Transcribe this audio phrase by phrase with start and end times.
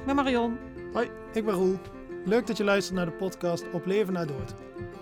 [0.00, 0.58] ik ben Marion.
[0.92, 1.78] Hoi, ik ben Roel.
[2.24, 4.54] Leuk dat je luistert naar de podcast Op Leven naar Dood.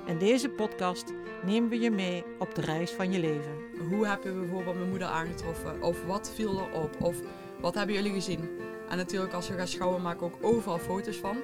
[0.06, 1.12] In deze podcast
[1.44, 3.52] nemen we je mee op de reis van je leven.
[3.88, 5.82] Hoe heb je bijvoorbeeld mijn moeder aangetroffen?
[5.82, 7.02] Of wat viel er op?
[7.02, 7.16] Of
[7.60, 8.48] wat hebben jullie gezien?
[8.88, 11.36] En natuurlijk als we gaan schouwen maken we ook overal foto's van.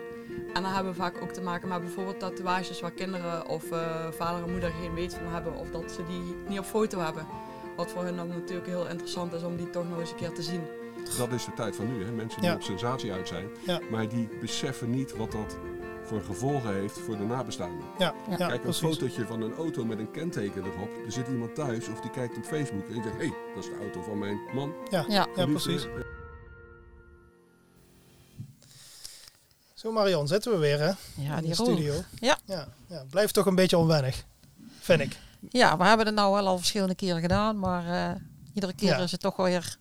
[0.53, 4.07] En dan hebben we vaak ook te maken met bijvoorbeeld tatoeages waar kinderen of uh,
[4.11, 5.55] vader en moeder geen weet van hebben.
[5.55, 7.27] Of dat ze die niet op foto hebben.
[7.77, 10.33] Wat voor hen dan natuurlijk heel interessant is om die toch nog eens een keer
[10.33, 10.61] te zien.
[11.17, 12.11] Dat is de tijd van nu, hè?
[12.11, 13.47] mensen die op sensatie uit zijn.
[13.67, 13.81] Ja.
[13.91, 15.57] Maar die beseffen niet wat dat
[16.05, 17.87] voor gevolgen heeft voor de nabestaanden.
[17.99, 18.37] Ja, ja.
[18.37, 18.81] Kijk, een precies.
[18.89, 20.89] fotootje van een auto met een kenteken erop.
[21.07, 23.15] Er zit iemand thuis of die kijkt op Facebook en die zegt...
[23.17, 24.73] hé, hey, dat is de auto van mijn man.
[24.91, 25.27] Ja, Ja.
[25.37, 25.87] ja, precies.
[29.75, 30.87] Zo Marion, zitten we weer hè?
[31.15, 31.95] Ja, in die de studio.
[32.21, 32.39] Ja.
[32.45, 32.69] ja.
[32.87, 33.05] ja.
[33.11, 34.25] Blijft toch een beetje onwennig,
[34.81, 35.19] vind ik.
[35.51, 38.21] Ja, we hebben het nou wel al verschillende keren gedaan, maar eh,
[38.55, 38.99] iedere keer Ja.
[38.99, 39.77] is het toch weer,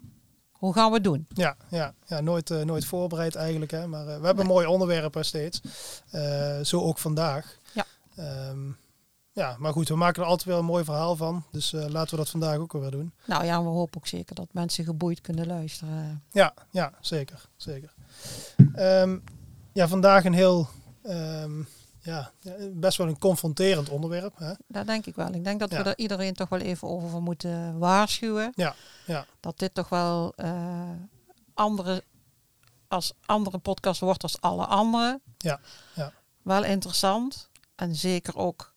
[0.63, 1.25] hoe gaan we het doen?
[1.27, 3.71] Ja, ja, ja nooit, eh, nooit voorbereid eigenlijk.
[3.71, 3.87] Hè?
[3.87, 5.61] Maar eh, we hebben mooie onderwerpen steeds.
[6.09, 7.57] Eh, zo ook vandaag.
[7.73, 7.85] Ja.
[8.15, 8.71] Ehm,
[9.31, 11.43] ja, maar goed, we maken er altijd wel een mooi verhaal van.
[11.51, 13.13] Dus laten we dat vandaag ook weer doen.
[13.25, 16.23] Nou ja, we hopen ook zeker dat mensen geboeid kunnen luisteren.
[16.31, 17.49] Ja, ja zeker.
[17.55, 17.93] zeker.
[18.73, 19.17] Ehm,
[19.73, 20.67] ja, vandaag een heel,
[21.01, 21.63] ehm,
[22.03, 22.31] ja,
[22.73, 24.37] best wel een confronterend onderwerp.
[24.37, 24.53] Hè?
[24.67, 25.33] Dat denk ik wel.
[25.33, 25.83] Ik denk dat Ja.
[25.83, 28.51] we er iedereen toch wel even over moeten waarschuwen.
[28.55, 29.25] Ja, ja.
[29.39, 30.89] Dat dit toch wel eh,
[31.53, 32.03] andere,
[32.87, 35.19] als andere podcast wordt als alle andere.
[35.37, 35.59] Ja,
[35.95, 36.11] ja.
[36.41, 37.49] Wel interessant.
[37.75, 38.73] En zeker ook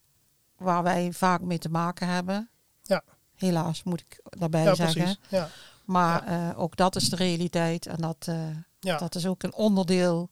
[0.57, 2.51] waar wij vaak mee te maken hebben.
[2.83, 3.03] Ja.
[3.35, 5.01] Helaas moet ik daarbij ja zeggen.
[5.03, 5.19] precies.
[5.29, 5.49] Ja,
[5.85, 7.87] Maar eh, ook dat is de realiteit.
[7.87, 10.31] En dat, eh, dat is ook een onderdeel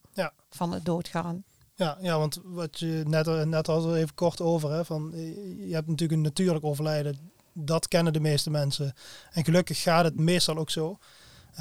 [0.50, 1.45] van het doodgaan.
[1.77, 5.75] Ja, ja, want wat je net, net al even kort over, hè, van, eh, je
[5.75, 7.19] hebt natuurlijk een natuurlijk overlijden.
[7.53, 8.94] Dat kennen de meeste mensen.
[9.33, 10.98] En gelukkig gaat het meestal ook zo.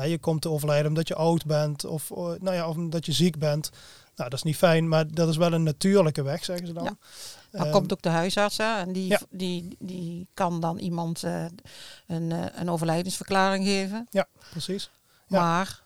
[0.04, 3.12] Je komt te overlijden omdat je oud bent of, eh, nou ja, of omdat je
[3.12, 3.70] ziek bent.
[4.16, 6.84] Nou, dat is niet fijn, maar dat is wel een natuurlijke weg, zeggen ze dan.
[6.84, 6.98] Ja.
[7.52, 9.20] Dan Ehm, komt ook de huisarts hè, en die, ja.
[9.30, 11.46] die, die kan dan iemand eh,
[12.08, 14.08] een, een overlijdensverklaring geven.
[14.10, 14.90] Ja, precies.
[15.28, 15.40] Ja.
[15.40, 15.83] Maar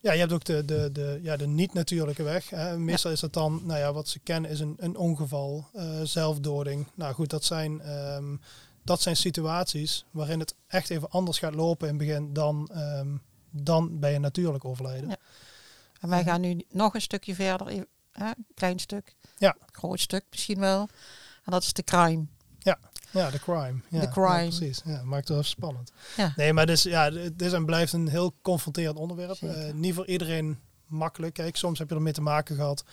[0.00, 2.50] Ja, je hebt ook de, de, de, ja, de niet-natuurlijke weg.
[2.50, 2.78] Hè.
[2.78, 6.86] Meestal is dat dan, nou ja, wat ze kennen is een, een ongeval, eh, zelfdoding.
[6.94, 8.36] Nou goed, dat zijn, ehm,
[8.84, 13.16] dat zijn situaties waarin het echt even anders gaat lopen in het begin dan, ehm,
[13.50, 15.08] dan bij een natuurlijk overlijden.
[15.08, 15.16] Ja.
[16.00, 17.66] En wij gaan nu nog een stukje verder,
[18.12, 19.56] hè, een klein stuk, Ja.
[19.72, 20.80] groot stuk misschien wel.
[21.44, 22.24] En dat is de crime.
[22.58, 22.78] Ja,
[23.30, 23.80] de crime.
[23.88, 24.28] Ja, De crime.
[24.32, 24.80] ja, precies.
[24.84, 25.92] Ja, maakt het wel spannend.
[26.16, 26.32] Ja.
[26.36, 29.42] Nee, maar dus, ja, het is en blijft een heel confronterend onderwerp.
[29.42, 31.34] Eh, niet voor iedereen makkelijk.
[31.34, 32.84] Kijk, soms heb je ermee te maken gehad.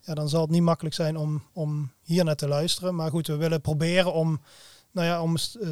[0.00, 2.94] Ja, dan zal het niet makkelijk zijn om, om hier naar te luisteren.
[2.94, 4.40] Maar goed, we willen proberen om,
[4.90, 5.68] nou ja, om eh,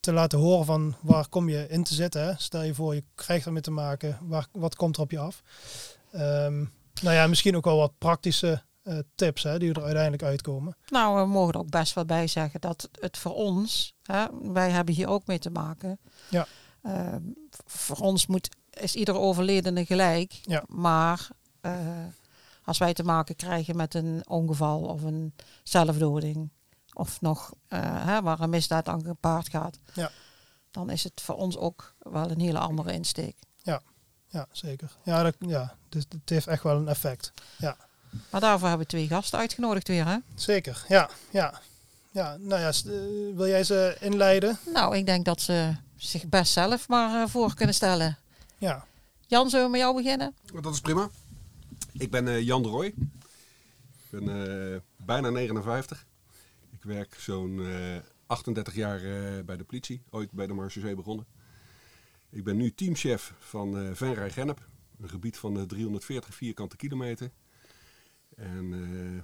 [0.00, 2.24] te laten horen van waar kom je in te zitten.
[2.24, 2.32] Hè?
[2.36, 4.18] Stel je voor, je krijgt ermee te maken.
[4.20, 5.42] Waar, wat komt er op je af?
[6.12, 6.58] Ehm,
[7.02, 8.62] nou ja, misschien ook wel wat praktische
[9.14, 10.76] tips hè, die er uiteindelijk uitkomen.
[10.86, 14.70] Nou, we mogen er ook best wel bij zeggen dat het voor ons, hè, wij
[14.70, 15.98] hebben hier ook mee te maken.
[16.30, 16.46] Ja.
[16.82, 17.22] Ehm,
[17.66, 20.32] voor ons moet, is ieder overledene gelijk.
[20.42, 20.62] Ja.
[20.66, 21.28] Maar
[21.60, 21.86] eh,
[22.64, 26.50] als wij te maken krijgen met een ongeval of een zelfdoding,
[26.92, 30.10] of nog eh, hè, waar een misdaad aan gepaard gaat, Ja.
[30.70, 33.36] dan is het voor ons ook wel een hele andere insteek.
[34.28, 34.96] Ja, zeker.
[35.04, 37.32] Ja, dat, ja dus het heeft echt wel een effect.
[37.58, 37.76] Ja.
[38.30, 40.06] Maar daarvoor hebben we twee gasten uitgenodigd weer.
[40.06, 40.16] Hè?
[40.34, 41.10] Zeker, ja.
[41.30, 41.60] ja.
[42.10, 44.58] Ja, nou ja, eh, wil jij ze inleiden?
[44.72, 48.18] Nou, ik denk dat ze zich best zelf maar eh, voor kunnen stellen.
[48.58, 48.84] Ja,
[49.26, 50.34] Jan, zullen we met jou beginnen?
[50.62, 51.10] Dat is prima.
[51.92, 52.94] Ik ben eh, Jan de Rooij.
[54.10, 54.28] Ik ben
[54.72, 56.06] eh, bijna 59.
[56.70, 57.96] Ik werk zo'n eh,
[58.26, 60.02] 38 jaar eh, bij de politie.
[60.10, 61.26] Ooit bij de Marseillais begonnen.
[62.30, 64.66] Ik ben nu teamchef van eh Venray Gennep.
[65.00, 67.30] Een gebied van eh, 340 vierkante kilometer.
[68.36, 69.22] En eh,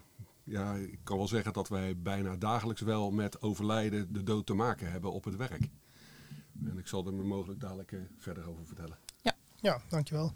[0.55, 4.55] ja, ik kan wel zeggen dat wij bijna dagelijks wel met overlijden, de dood te
[4.55, 5.69] maken hebben op het werk.
[6.65, 8.99] En ik zal er me mogelijk dadelijk eh, verder over vertellen.
[9.61, 10.33] ja, dankjewel.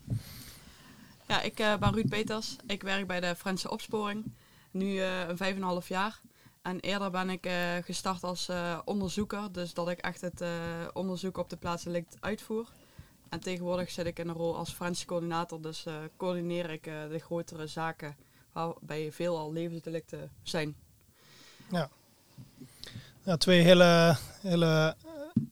[1.29, 2.57] Ja, ik eh, ben Ruud Peters.
[2.67, 4.33] Ik werk bij de Franse Opsporing.
[4.71, 6.21] Nu eh, een vijf en een half jaar.
[6.63, 9.53] En eerder ben ik eh, gestart als eh, onderzoeker.
[9.53, 10.51] Dus dat ik echt het eh,
[10.93, 12.69] onderzoek op de plaats delict uitvoer.
[13.29, 15.61] En tegenwoordig zit ik in een rol als forensische coördinator.
[15.63, 18.17] Dus eh, coördineer ik eh, de grotere zaken
[18.53, 20.75] waarbij veelal levensdelicten zijn.
[23.25, 25.43] Ja, twee hele, hele eh,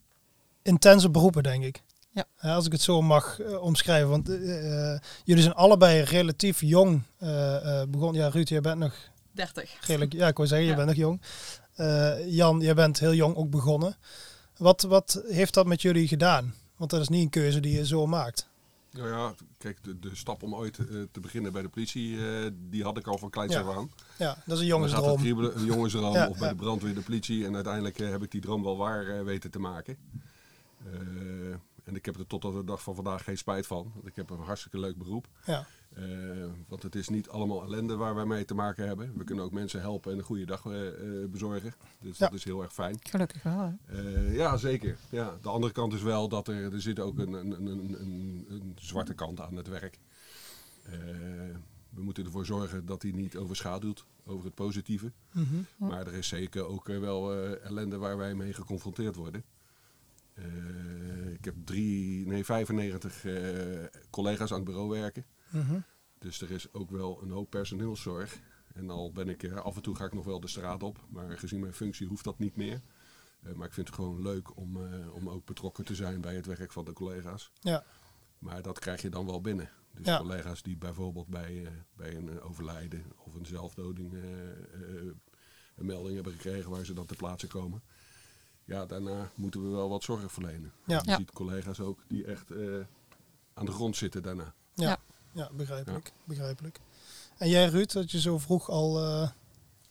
[0.63, 1.83] intense beroepen, denk ik.
[2.11, 2.25] Ja.
[2.55, 4.09] Als ik het zo mag eh, omschrijven.
[4.09, 8.21] Want eh, jullie zijn allebei relatief jong eh, eh, begonnen.
[8.23, 8.95] Ja, Ruud, jij bent nog
[9.33, 9.77] 30.
[9.87, 10.13] redelijk...
[10.13, 10.77] Ja, ik wou zeggen, je Ja.
[10.85, 11.21] bent nog jong.
[11.75, 13.97] Eh, Jan, jij bent heel jong ook begonnen.
[14.57, 16.55] Wat, wat heeft dat met jullie gedaan?
[16.77, 18.49] Want dat is niet een keuze die je zo maakt.
[18.91, 22.51] Nou ja, kijk, de, de stap om ooit eh, te beginnen bij de politie, eh,
[22.57, 23.61] die had ik al van kleins Ja.
[23.61, 23.91] af aan.
[24.19, 25.21] Ja, dat is een jongensdroom.
[25.25, 27.47] een jongensdroom Ja, of bij de brandweer, de politie.
[27.47, 29.97] En uiteindelijk eh, heb ik die droom wel waar weten te maken.
[31.85, 33.91] En ik heb er tot op de dag van vandaag geen spijt van.
[33.95, 35.27] Want ik heb een hartstikke leuk beroep.
[35.45, 35.67] Ja,
[36.69, 39.13] want het is niet allemaal ellende waar wij mee te maken hebben.
[39.19, 40.89] We kunnen ook mensen helpen en een goede dag eh,
[41.23, 41.75] eh, bezorgen.
[42.01, 42.27] Dus Ja.
[42.29, 42.97] dat is heel erg fijn.
[43.03, 43.75] Gelukkig wel.
[43.85, 44.03] Hè?
[44.27, 44.97] Eh, ja, zeker.
[45.11, 47.67] Ja, de andere kant is wel dat er, er zit ook een, een, een,
[48.01, 49.99] een, een, zwarte kant aan het werk.
[50.83, 50.93] Eh,
[51.91, 55.13] we moeten ervoor zorgen dat die niet overschaduwt over het positieve.
[55.33, 55.45] Mhm.
[55.77, 59.45] Maar er is zeker ook eh, wel eh, ellende waar wij mee geconfronteerd worden.
[60.35, 60.45] Eh,
[61.33, 63.35] ik heb drie, nee, 95 eh,
[64.11, 65.25] collega's aan het bureau werken.
[65.51, 65.79] Mhm.
[66.19, 68.41] Dus er is ook wel een hoop personeelszorg.
[68.75, 70.99] En al ben ik, eh, af en toe ga ik nog wel de straat op.
[71.09, 72.81] Maar gezien mijn functie hoeft dat niet meer.
[73.43, 76.35] Eh, maar ik vind het gewoon leuk om, eh, om ook betrokken te zijn bij
[76.35, 77.53] het werk van de collega's.
[77.61, 77.85] ja,
[78.39, 79.71] Maar dat krijg je dan wel binnen.
[79.95, 80.19] Dus Ja.
[80.19, 85.13] collega's die bijvoorbeeld bij, eh, bij een overlijden of een zelfdoding eh, eh,
[85.77, 87.83] een melding hebben gekregen waar ze dan ter plaatse komen.
[88.65, 90.73] Ja, daarna moeten we wel wat zorg verlenen.
[90.87, 91.01] Ja.
[91.03, 91.17] Je Ja.
[91.17, 92.81] ziet collega's ook die echt eh,
[93.55, 94.55] aan de grond zitten daarna.
[94.75, 94.99] ja.
[95.33, 95.43] Ja.
[95.43, 96.79] ja begrijpelijk, begrijpelijk.
[97.39, 99.29] En jij Ruud, dat je zo vroeg al eh,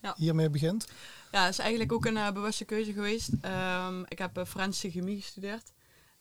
[0.01, 0.13] Ja.
[0.17, 0.87] hiermee begint?
[1.31, 3.29] Ja, het is eigenlijk ook een eh, bewuste keuze geweest.
[3.41, 5.71] Ehm, ik heb uh, forensische chemie gestudeerd.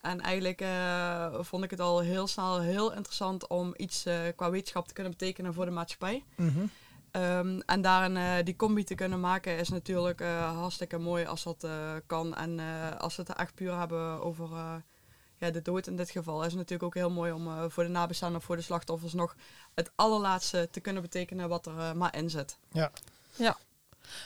[0.00, 4.50] En eigenlijk eh, vond ik het al heel snel heel interessant om iets eh, qua
[4.50, 6.24] wetenschap te kunnen betekenen voor de maatschappij.
[6.36, 6.66] Mhm.
[7.10, 11.42] Ehm, en daarin eh, die combi te kunnen maken is natuurlijk eh, hartstikke mooi als
[11.42, 12.34] dat eh, kan.
[12.34, 14.74] En eh, als we het echt puur hebben over eh,
[15.38, 17.88] ja, de dood in dit geval, is natuurlijk ook heel mooi om eh, voor de
[17.90, 19.36] nabestaanden of voor de slachtoffers nog
[19.74, 22.56] het allerlaatste te kunnen betekenen wat er eh, maar in zit.
[23.36, 23.56] Ja,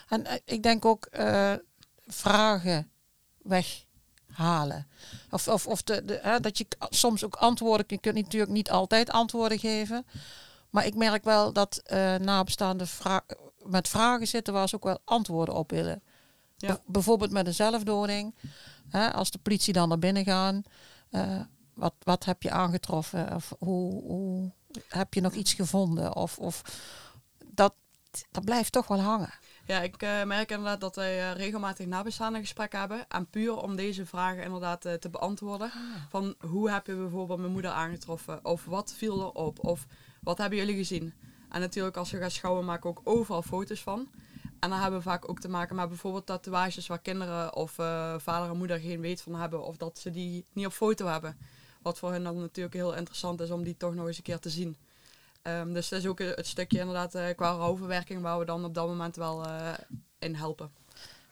[0.08, 1.52] En eh, ik denk ook eh,
[2.06, 2.90] vragen
[3.42, 4.86] weghalen.
[5.30, 8.70] Of, of, of de, de, hè, dat je soms ook antwoorden, je kunt natuurlijk niet
[8.70, 10.06] altijd antwoorden geven.
[10.70, 13.24] Maar ik merk wel dat eh nabestaanden vra-
[13.62, 16.02] met vragen zitten waar ze ook wel antwoorden op willen.
[16.56, 16.66] Ja.
[16.66, 18.34] Bijv- bijvoorbeeld met een zelfdoding.
[18.88, 20.62] Hè, als de politie dan naar binnen gaan.
[21.12, 21.40] Eh,
[21.74, 23.34] wat, wat heb je aangetroffen?
[23.34, 24.52] Of hoe, hoe
[24.88, 26.16] heb je nog iets gevonden?
[26.16, 26.62] Of, of
[27.46, 27.74] dat,
[28.30, 29.30] dat blijft toch wel hangen.
[29.66, 33.08] Ja, ik eh, merk inderdaad dat wij eh, regelmatig nabestaanden gesprekken hebben.
[33.08, 35.70] En puur om deze vragen inderdaad te beantwoorden.
[36.08, 38.44] Van hoe heb je bijvoorbeeld mijn moeder aangetroffen?
[38.44, 39.64] Of wat viel er op?
[39.64, 39.86] Of
[40.20, 41.14] wat hebben jullie gezien?
[41.48, 44.08] En natuurlijk als we gaan schouwen maken we ook overal foto's van.
[44.62, 48.14] En dan hebben we vaak ook te maken met bijvoorbeeld tatoeages waar kinderen of eh,
[48.18, 49.64] vader en moeder geen weet van hebben.
[49.64, 51.36] Of dat ze die niet op foto hebben.
[51.82, 54.38] Wat voor hen dan natuurlijk heel interessant is om die toch nog eens een keer
[54.38, 54.76] te zien.
[55.42, 58.74] Ehm, dus dat is ook het stukje inderdaad eh, qua rouwverwerking waar we dan op
[58.74, 59.68] dat moment wel eh,
[60.18, 60.70] in helpen.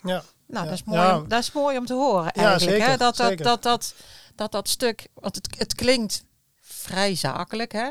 [0.02, 0.22] ja.
[0.46, 0.70] Nou, Ja.
[0.70, 1.18] dat, is mooi Ja.
[1.18, 2.60] om, dat is mooi om te horen Ja, eigenlijk.
[2.70, 2.96] zeker, hè?
[2.96, 3.44] Dat, dat, zeker.
[3.44, 3.94] dat, dat,
[4.34, 6.24] dat dat stuk, want het, het klinkt
[6.60, 7.90] vrij zakelijk, hè?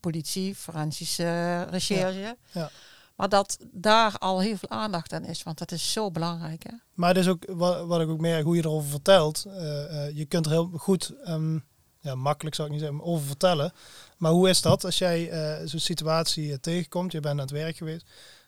[0.00, 2.36] politie, forensische recherche.
[2.52, 2.70] Ja.
[3.20, 6.62] Maar dat daar al heel veel aandacht aan is, want dat is zo belangrijk.
[6.62, 6.72] Hè?
[6.94, 9.44] Maar het is ook wat, wat ik ook merk, hoe je erover vertelt.
[9.44, 11.58] eh, eh, je kunt er heel goed, ehm,
[12.00, 13.72] ja, makkelijk zou ik niet zeggen, maar over vertellen.
[14.16, 17.12] Maar hoe is dat als jij eh, zo'n situatie tegenkomt?
[17.12, 18.06] Je bent aan het werk geweest.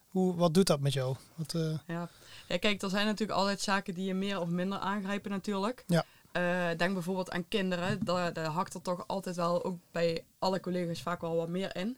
[0.08, 1.16] Hoe, wat doet dat met jou?
[1.34, 2.08] Wat, eh, Ja.
[2.48, 5.84] ja, kijk, er zijn natuurlijk altijd zaken die je meer of minder aangrijpen natuurlijk.
[5.86, 6.04] Ja.
[6.32, 8.04] Eh, denk bijvoorbeeld aan kinderen.
[8.04, 11.76] Daar, daar hakt er toch altijd wel, ook bij alle collega's, vaak wel wat meer
[11.76, 11.96] in.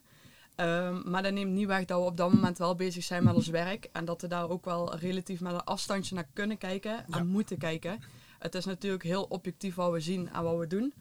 [0.55, 3.35] Ehm, maar dat neemt niet weg dat we op dat moment wel bezig zijn met
[3.35, 3.89] ons werk.
[3.91, 7.23] En dat we daar ook wel relatief met een afstandje naar kunnen kijken en Ja.
[7.23, 7.99] moeten kijken.
[8.39, 10.93] Het is natuurlijk heel objectief wat we zien en wat we doen.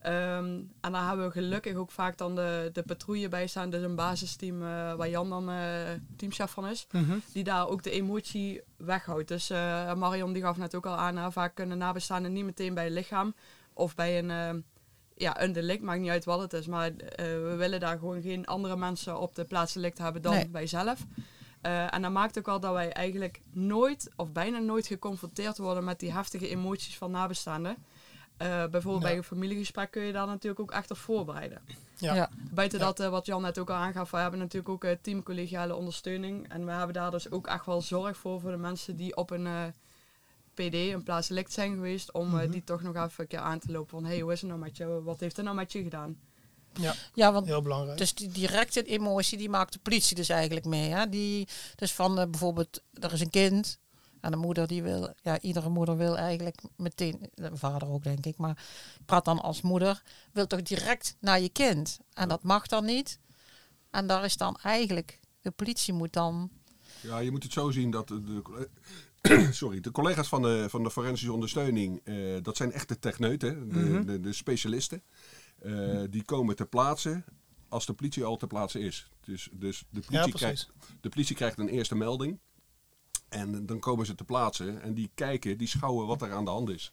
[0.00, 3.70] Ehm, en daar hebben we gelukkig ook vaak dan de, de patrouille bij staan.
[3.70, 5.56] Dus een basisteam eh, waar Jan dan eh,
[6.16, 6.86] teamchef van is
[7.32, 9.28] die daar ook de emotie weghoudt.
[9.28, 12.84] Dus eh, Marion die gaf net ook al aan, vaak kunnen nabestaanden niet meteen bij
[12.84, 13.34] het lichaam
[13.72, 14.54] of bij een, eh,
[15.16, 18.22] ja, een delict, maakt niet uit wat het is, maar eh, we willen daar gewoon
[18.22, 20.48] geen andere mensen op de plaats delict hebben dan Nee.
[20.52, 21.00] wij zelf.
[21.60, 25.84] Eh, en dat maakt ook wel dat wij eigenlijk nooit of bijna nooit geconfronteerd worden
[25.84, 27.76] met die heftige emoties van nabestaanden.
[28.36, 29.08] Eh, bijvoorbeeld Ja.
[29.08, 31.60] bij een familiegesprek kun je daar natuurlijk ook echt op voorbereiden.
[31.98, 32.14] Ja.
[32.14, 32.30] Ja.
[32.52, 32.92] Buiten Ja.
[32.92, 36.48] dat, wat Jan net ook al aangaf, we hebben natuurlijk ook teamcollegiale ondersteuning.
[36.48, 39.30] En we hebben daar dus ook echt wel zorg voor voor de mensen die op
[39.30, 39.62] een eh,
[40.56, 42.50] PD, een plaatselijk zijn geweest, om eh, Mhm.
[42.50, 44.62] die toch nog even een keer aan te lopen van, hey, hoe is het nou
[44.62, 45.02] met je?
[45.02, 46.18] Wat heeft er nou met je gedaan?
[47.14, 47.98] Ja, want heel belangrijk.
[47.98, 50.90] dus die directe emotie, die maakt de politie dus eigenlijk mee.
[50.90, 51.08] Hè?
[51.08, 53.78] Die, dus van eh, bijvoorbeeld, er is een kind
[54.20, 58.26] en de moeder die wil, ja, iedere moeder wil eigenlijk meteen, de vader ook denk
[58.26, 58.64] ik, maar
[58.98, 61.98] ik praat dan als moeder, wil toch direct naar je kind.
[62.12, 63.18] En dat mag dan niet.
[63.90, 66.50] En daar is dan eigenlijk, de politie moet dan,
[67.00, 68.68] Ja, je moet het zo zien dat de, de-
[69.50, 73.78] sorry, de collega's van de, van de forensische ondersteuning, eh, dat zijn echte techneuten, de,
[73.78, 74.04] Mhm.
[74.06, 75.02] de, de specialisten.
[75.62, 77.22] eh, die komen ter plaatse
[77.68, 79.10] als de politie al ter plaatse is.
[79.20, 80.38] Dus, dus de, Ja, politie precies.
[80.40, 82.38] krijgt, de politie krijgt een eerste melding.
[83.28, 86.50] En dan komen ze ter plaatse en die kijken, die schouwen wat er aan de
[86.50, 86.92] hand is.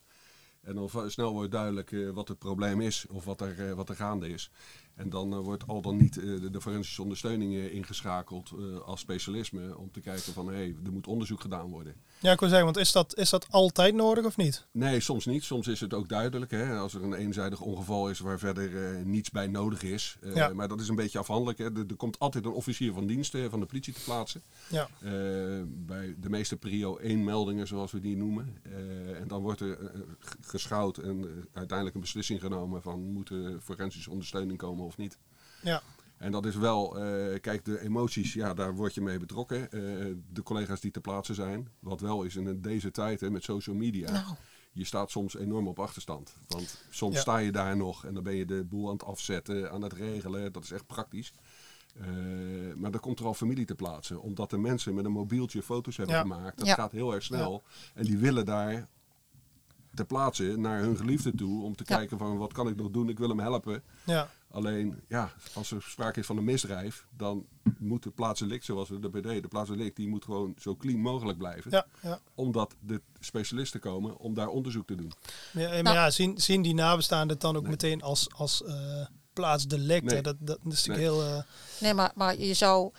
[0.62, 3.96] En dan snel wordt duidelijk eh, wat het probleem is of wat er, wat er
[3.96, 4.52] gaande is.
[4.96, 8.52] En dan eh, wordt al dan niet eh, de, de forensische ondersteuning eh, ingeschakeld
[8.86, 11.96] als specialisme om te kijken van hé, hey, er moet onderzoek gedaan worden.
[12.20, 14.66] Ja, ik wil zeggen, want is dat, is dat altijd nodig of niet?
[14.72, 15.44] Nee, soms niet.
[15.44, 16.52] Soms is het ook duidelijk.
[16.52, 16.78] Hè?
[16.78, 18.72] Als er een eenzijdig ongeval is waar verder
[19.06, 20.18] niets bij nodig is.
[20.34, 20.54] Ja.
[20.54, 21.58] Maar dat is een beetje afhankelijk.
[21.58, 21.66] Hè?
[21.66, 24.42] Er, er komt altijd een officier van dienst van de politie te plaatsen.
[24.70, 24.88] Ja.
[25.68, 28.58] Bij de meeste prio 1 meldingen, zoals we die noemen.
[29.20, 29.92] En dan wordt er
[30.42, 35.18] geschouwd en uiteindelijk een beslissing genomen van moet er forensische ondersteuning komen of niet.
[35.62, 35.82] Ja.
[36.18, 39.72] En dat is wel, eh, kijk, de emoties, ja, daar word je mee betrokken.
[39.72, 39.80] Eh,
[40.34, 41.68] de collega's die ter plaatse zijn.
[41.80, 44.36] Wat wel is in deze tijd hè, met social media Nou,
[44.72, 46.36] je staat soms enorm op achterstand.
[46.48, 47.22] Want soms Ja.
[47.22, 49.94] sta je daar nog en dan ben je de boel aan het afzetten, aan het
[49.94, 50.52] regelen.
[50.52, 51.34] Dat is echt praktisch.
[52.00, 52.08] Eh,
[52.76, 54.22] maar dan komt er al familie te plaatsen.
[54.22, 56.22] Omdat de mensen met een mobieltje foto's hebben Ja.
[56.22, 56.58] gemaakt.
[56.58, 56.74] Dat Ja.
[56.74, 57.64] gaat heel erg snel.
[57.94, 58.88] En die willen daar
[59.94, 61.64] ter plaatse naar hun geliefde toe.
[61.64, 61.96] Om te Ja.
[61.98, 63.10] kijken van wat kan ik nog doen.
[63.10, 63.84] Ik wil hem helpen.
[64.06, 67.46] Ja, Alleen, ja, als er sprake is van een misdrijf, dan
[67.80, 71.38] moet de plaatselijk, zoals we de BD, de plaatselijk, die moet gewoon zo clean mogelijk
[71.38, 71.72] blijven.
[71.72, 72.20] ja, ja.
[72.36, 75.12] Omdat de specialisten komen om daar onderzoek te doen.
[75.54, 75.96] Ja, maar Nou.
[75.96, 77.72] ja, zien, zien die nabestaanden het dan ook Nee.
[77.72, 80.06] meteen als, als eh, plaatsdelict?
[80.06, 80.14] hè?
[80.14, 80.22] Nee.
[80.22, 81.10] Dat, dat is natuurlijk Nee.
[81.10, 81.24] heel...
[81.38, 81.44] eh,
[81.82, 82.92] nee, maar, maar je zou...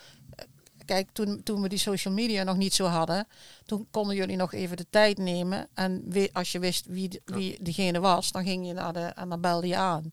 [0.85, 3.27] Kijk, toen, toen we die social media nog niet zo hadden,
[3.67, 5.69] toen konden jullie nog even de tijd nemen.
[5.75, 9.01] En we- als je wist wie, de- wie degene was, dan ging je naar de
[9.01, 10.13] en dan belde je aan.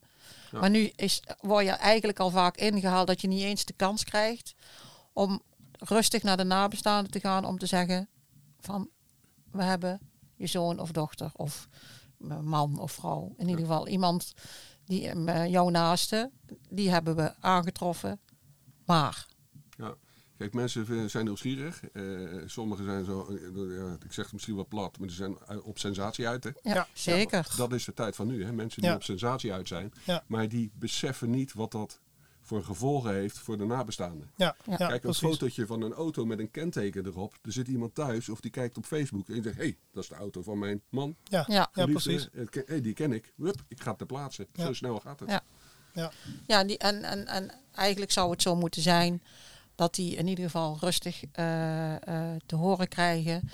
[0.52, 0.60] Ja.
[0.60, 4.04] Maar nu is, word je eigenlijk al vaak ingehaald dat je niet eens de kans
[4.04, 4.54] krijgt
[5.14, 5.42] om
[5.80, 8.10] rustig naar de nabestaanden te gaan om te zeggen
[8.60, 8.90] van
[9.52, 10.00] we hebben
[10.36, 11.68] je zoon of dochter of
[12.42, 13.34] man of vrouw.
[13.38, 14.34] In ieder geval iemand
[14.86, 16.32] die eh, jouw naaste,
[16.70, 18.20] die hebben we aangetroffen.
[18.86, 19.26] Maar.
[20.42, 21.84] Kijk, mensen zijn nieuwsgierig.
[21.94, 22.04] Eh,
[22.46, 25.62] sommigen zijn zo, eh, ja, ik zeg het misschien wat plat, maar ze zijn uit-
[25.62, 26.44] op sensatie uit.
[26.44, 26.50] Hè.
[26.62, 26.88] ja, Ja.
[26.94, 27.48] zeker.
[27.58, 28.44] Dat is de tijd van nu.
[28.46, 28.52] Hè.
[28.52, 28.96] Mensen die Ja.
[28.96, 30.24] op sensatie uit zijn, Ja.
[30.28, 32.00] maar die beseffen niet wat dat
[32.42, 34.32] voor gevolgen heeft voor de nabestaanden.
[34.36, 35.20] ja, Kijk, een precies.
[35.20, 37.34] fotootje van een auto met een kenteken erop.
[37.42, 40.10] Er zit iemand thuis of die kijkt op Facebook en zegt: hé, hey, dat is
[40.10, 41.16] de auto van mijn man.
[41.24, 41.70] Ja, Ja.
[41.74, 42.30] precies.
[42.34, 43.34] Het hey, die ken ik.
[43.38, 44.48] Hup, ik ga ter plaatse.
[44.54, 44.66] Ja.
[44.66, 45.30] Zo snel gaat het.
[45.30, 45.42] Ja.
[45.94, 46.12] Ja,
[46.48, 49.22] Ja, die, en, en, en eigenlijk zou het zo moeten zijn
[49.82, 53.50] dat die in ieder geval rustig eh, eh, te horen krijgen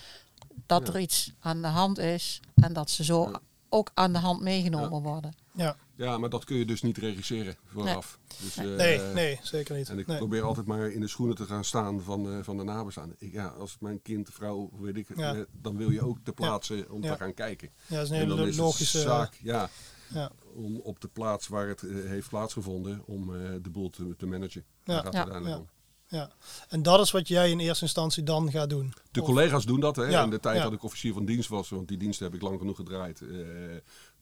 [0.65, 0.93] dat Ja.
[0.93, 3.39] er iets aan de hand is en dat ze zo Ja.
[3.69, 5.33] ook aan de hand meegenomen worden.
[5.51, 5.75] ja.
[5.95, 8.19] Ja, maar dat kun je dus niet regisseren vooraf.
[8.41, 8.75] Dus, Nee.
[8.75, 9.89] eh, Nee, nee, zeker niet.
[9.89, 10.17] En ik Nee.
[10.17, 13.15] probeer altijd maar in de schoenen te gaan staan van, eh, van de nabestaanden.
[13.19, 15.45] Ik, ja, als mijn kind, vrouw, weet ik, Ja.
[15.61, 17.11] dan wil je ook te plaatsen om Ja.
[17.11, 17.69] te gaan kijken.
[17.87, 18.99] Ja, dat is een en dan hele is logische...
[18.99, 19.69] zaak, ja,
[20.13, 20.31] ja.
[20.55, 24.63] om op de plaats waar het heeft plaatsgevonden, om eh, de boel te, te managen.
[24.83, 24.93] Ja.
[24.93, 25.19] Daar gaat het Ja.
[25.19, 25.61] uiteindelijk Ja.
[25.61, 25.76] om.
[26.09, 26.31] Ja.
[26.69, 28.93] En dat is wat jij in eerste instantie dan gaat doen.
[29.11, 29.95] De Of- collega's doen dat.
[29.95, 30.03] Hè.
[30.03, 30.63] Ja, In de tijd ja.
[30.63, 33.37] dat ik officier van dienst was, want die diensten heb ik lang genoeg gedraaid, eh,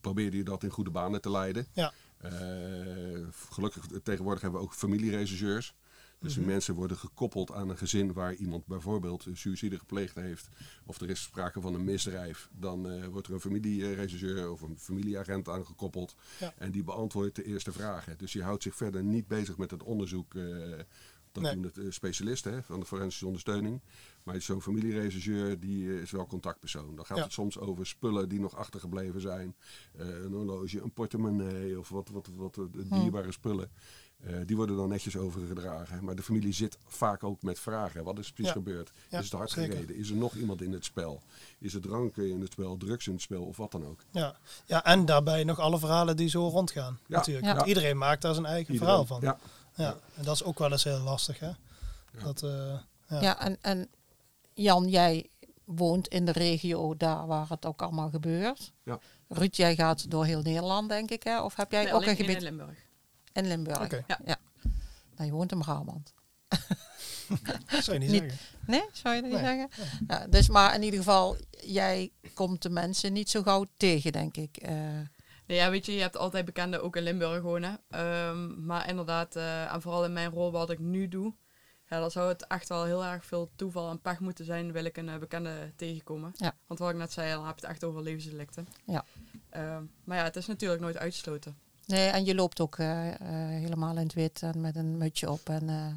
[0.01, 1.67] probeerde je dat in goede banen te leiden.
[1.73, 1.93] Ja.
[2.17, 2.31] Eh,
[3.49, 5.73] gelukkig tegenwoordig hebben we ook familieregisseurs.
[6.19, 6.51] Dus die Mhm.
[6.51, 10.47] mensen worden gekoppeld aan een gezin waar iemand bijvoorbeeld een suïcide gepleegd heeft.
[10.85, 12.49] Of er is sprake van een misdrijf.
[12.51, 16.15] Dan eh, wordt er een familieregisseur of een familieagent aangekoppeld.
[16.39, 16.53] Ja.
[16.57, 18.17] En die beantwoordt de eerste vragen.
[18.17, 20.33] Dus die houdt zich verder niet bezig met het onderzoek.
[21.35, 21.53] Dat Nee.
[21.61, 23.81] doen de eh, specialisten hè, van de forensische ondersteuning.
[24.23, 26.95] Maar zo'n familieregisseur die eh, is wel contactpersoon.
[26.95, 27.23] Dan gaat Ja.
[27.23, 29.55] het soms over spullen die nog achtergebleven zijn.
[29.97, 32.99] Eh, een horloge, een portemonnee of wat, wat, wat, wat Hmm.
[33.01, 33.69] dierbare spullen.
[34.45, 36.03] Die worden dan netjes overgedragen.
[36.03, 38.03] Maar de familie zit vaak ook met vragen.
[38.03, 38.59] Wat is precies Ja.
[38.59, 38.91] gebeurd?
[39.09, 39.73] Ja, is het hard zeker.
[39.73, 39.95] gereden?
[39.95, 41.21] Is er nog iemand in het spel?
[41.59, 43.99] Is er drank in het spel, drugs in het spel of wat dan ook?
[44.11, 44.35] Ja.
[44.65, 46.99] ja, en daarbij nog alle verhalen die zo rondgaan.
[47.07, 47.55] Natuurlijk.
[47.55, 49.21] Want Iedereen maakt daar zijn eigen Iedereen- verhaal van.
[49.21, 49.39] Ja.
[49.75, 51.39] Ja, En dat is ook wel eens heel lastig.
[51.39, 51.51] Hè?
[52.24, 53.39] Dat, eh, Ja, ja.
[53.39, 53.89] en, en
[54.53, 55.29] Jan, jij
[55.65, 58.72] woont in de regio daar waar het ook allemaal gebeurt.
[58.84, 59.00] Ja.
[59.27, 61.41] Ruud, jij gaat door heel Nederland, denk ik, hè?
[61.41, 62.77] Of heb jij Nee, ook een in gebied Limburg.
[63.34, 63.79] in Limburg?
[63.82, 64.03] Oké.
[64.08, 64.38] Ja.
[65.15, 66.13] Nou, je woont in Brabant.
[67.84, 68.39] zou je niet, Niet- zeggen.
[68.65, 69.67] Nee, zou je dat niet Nee.
[69.67, 69.70] zeggen?
[70.08, 74.38] Ja, dus maar in ieder geval, jij komt de mensen niet zo gauw tegen, denk
[74.38, 74.58] ik.
[74.58, 74.75] Eh,
[75.47, 77.79] Nee, ja, weet je, je hebt altijd bekenden ook in Limburg wonen.
[77.89, 81.33] Ehm, maar inderdaad, eh, en vooral in mijn rol wat ik nu doe,
[81.89, 84.85] ja, dan zou het echt wel heel erg veel toeval en pech moeten zijn, wil
[84.85, 86.31] ik een eh, bekende tegenkomen.
[86.35, 86.55] Ja.
[86.67, 88.67] Want wat ik net zei, dan heb je het echt over levensdelicten.
[88.85, 89.05] Ja.
[89.49, 91.57] Ehm, maar ja, het is natuurlijk nooit uitgesloten.
[91.85, 92.87] nee, en je loopt ook eh,
[93.47, 95.49] helemaal in het wit en met een mutsje op.
[95.49, 95.93] En, eh,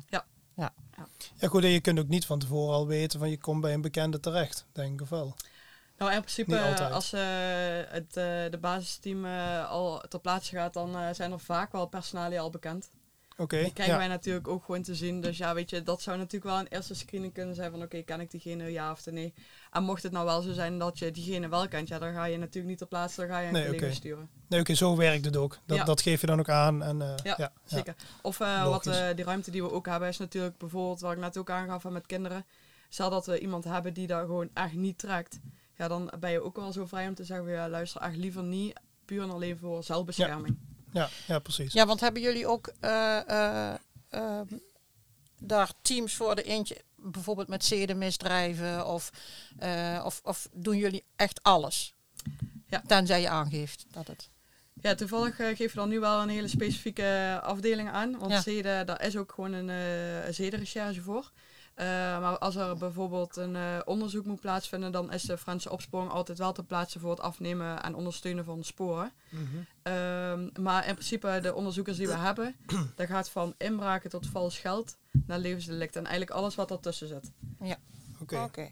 [1.35, 3.75] Ja goed, en je kunt ook niet van tevoren al weten van je komt bij
[3.75, 5.35] een bekende terecht, denk ik of wel.
[5.99, 7.21] Nou, in principe, als eh,
[7.89, 12.39] het, eh, de basisteam eh, al ter plaatse gaat, dan zijn er vaak wel personalen
[12.39, 12.91] al bekend.
[13.41, 14.01] Oké, Die krijgen ja.
[14.01, 15.21] wij natuurlijk ook gewoon te zien.
[15.21, 18.03] Dus ja, weet je, dat zou natuurlijk wel een eerste screening kunnen zijn van oké,
[18.03, 19.35] ken ik diegene ja of nee.
[19.71, 22.25] En mocht het nou wel zo zijn dat je diegene wel kent, ja, dan ga
[22.25, 24.29] je natuurlijk niet ter plaatse, dan ga je een Nee, collega sturen.
[24.49, 25.59] Nee, oké, zo werkt het ook.
[25.67, 25.85] Dat, Ja.
[25.85, 26.83] dat geef je dan ook aan.
[26.83, 27.95] En, Ja, ja, Zeker.
[28.23, 31.19] Of eh, wat eh, die ruimte die we ook hebben is natuurlijk bijvoorbeeld, wat ik
[31.19, 32.47] net ook aangaf van met kinderen.
[32.89, 35.41] Stel dat we iemand hebben die daar gewoon echt niet trekt.
[35.79, 38.17] Ja, dan ben je ook wel zo vrij om te zeggen, van, ja, luister echt
[38.17, 40.59] liever niet, puur en alleen voor zelfbescherming.
[40.93, 41.73] Ja, ja, precies.
[41.73, 43.75] Ja, want hebben jullie ook eh, eh,
[44.09, 44.47] ehm,
[45.39, 49.11] daar teams voor de eentje, bijvoorbeeld met zedenmisdrijven of,
[49.59, 51.95] eh, of, of doen jullie echt alles?
[52.67, 52.83] Ja.
[52.87, 54.31] Tenzij je aangeeft dat het.
[54.81, 58.19] Ja, toevallig geef je dan nu wel een hele specifieke afdeling aan.
[58.19, 58.41] Want Ja.
[58.41, 61.33] zeden, daar is ook gewoon een, eh een zedenrecherche voor.
[61.79, 61.87] Eh,
[62.21, 66.39] maar als er bijvoorbeeld een eh, onderzoek moet plaatsvinden, dan is de Franse opsporing altijd
[66.39, 69.13] wel te plaatsen voor het afnemen en ondersteunen van sporen.
[69.31, 69.45] Mhm.
[69.83, 72.57] Ehm, maar in principe, de onderzoekers die we hebben,
[72.97, 75.97] dat gaat van inbraken tot vals geld naar levensdelict.
[75.97, 77.33] En eigenlijk alles wat ertussen zit.
[78.45, 78.71] Oké.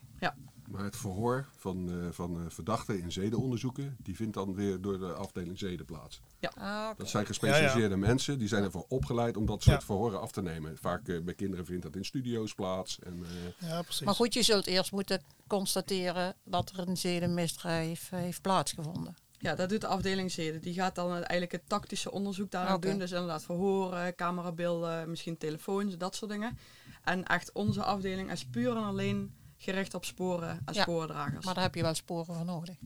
[0.71, 4.99] Maar het verhoor van, eh, van eh, verdachten in zedenonderzoeken, die vindt dan weer door
[4.99, 6.21] de afdeling zeden plaats.
[6.41, 6.95] Ah, oké.
[6.99, 9.87] Dat zijn gespecialiseerde mensen, die zijn ervoor opgeleid om dat soort Ja.
[9.87, 10.77] verhoren af te nemen.
[10.79, 12.99] Vaak eh, bij kinderen vindt dat in studio's plaats.
[12.99, 13.25] En,
[13.61, 14.05] eh, Ja, precies.
[14.07, 19.15] Maar goed, je zult eerst moeten constateren dat er een zedenmisdrijf heeft plaatsgevonden.
[19.39, 20.61] Ja, dat doet de afdeling zeden.
[20.61, 22.89] Die gaat dan eigenlijk het tactische onderzoek daar Oké.
[22.89, 22.99] doen.
[22.99, 26.59] Dus inderdaad verhoren, camerabeelden, misschien telefoons, dat soort dingen.
[27.05, 29.35] En echt onze afdeling is puur en alleen
[29.73, 31.45] gericht op sporen en Ja, sporendragers.
[31.45, 32.77] Maar daar heb je wel sporen voor nodig.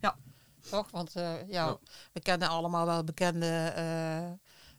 [0.00, 0.16] Ja.
[0.70, 0.90] Toch?
[0.90, 1.78] Want eh, ja, Ja.
[2.12, 4.26] we kennen allemaal wel bekende eh,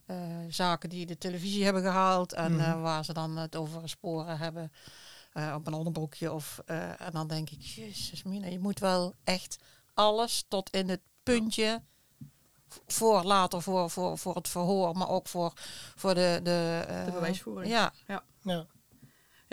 [0.06, 2.32] eh, zaken die de televisie hebben gehaald.
[2.32, 2.80] En Mhm.
[2.80, 4.72] waar ze dan het over sporen hebben
[5.32, 6.32] eh, op een onderbroekje.
[6.32, 9.56] Of, eh, en dan denk ik, jezus mina, je moet wel echt
[9.94, 11.82] alles tot in het puntje
[12.86, 15.52] voor later voor, voor, voor het verhoor, maar ook voor,
[15.96, 17.72] voor de, de, eh, De bewijsvoering.
[17.72, 18.22] Ja, Ja.
[18.42, 18.66] Ja,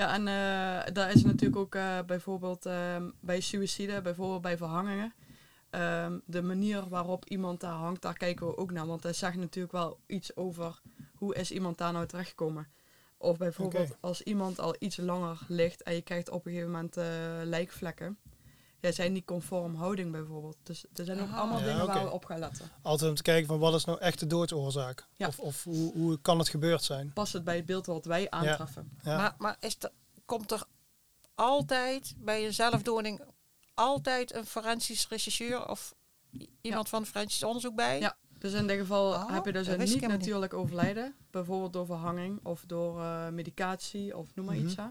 [0.06, 5.14] en eh daar is natuurlijk ook eh, bijvoorbeeld ehm, bij suïcide, bijvoorbeeld bij verhangingen.
[5.70, 8.86] ehm, de manier waarop iemand daar hangt, daar kijken we ook naar.
[8.88, 10.82] Want dat zegt natuurlijk wel iets over
[11.16, 12.68] hoe is iemand daar nou terechtgekomen.
[13.18, 16.98] Of bijvoorbeeld als iemand al iets langer ligt en je krijgt op een gegeven moment
[16.98, 17.06] eh,
[17.44, 18.18] lijkvlekken.
[18.82, 20.58] Ja, zijn die conform houding bijvoorbeeld.
[20.64, 21.38] Dus er zijn ook Ah.
[21.40, 22.70] allemaal Ja, dingen waar we op gaan letten.
[22.82, 25.08] Altijd om te kijken van wat is nou echt de doodsoorzaak?
[25.14, 25.28] Ja.
[25.28, 27.14] Of, of hoe, hoe kan het gebeurd zijn?
[27.14, 28.92] Past het bij het beeld wat wij aantreffen?
[29.04, 29.18] Ja.
[29.18, 29.92] Maar, maar is er,
[30.26, 30.64] komt er
[31.36, 33.22] altijd bij een zelfdoding
[33.74, 35.94] altijd een forensisch rechercheur of
[36.62, 38.00] iemand van forensisch onderzoek bij?
[38.00, 38.18] Ja.
[38.38, 39.94] Dus in dit geval Oh, heb je dus een niet.
[40.02, 41.16] niet-natuurlijk overlijden.
[41.32, 44.66] Bijvoorbeeld door verhanging of door eh, medicatie of noem maar Mhm.
[44.66, 44.76] iets.
[44.76, 44.84] Hè.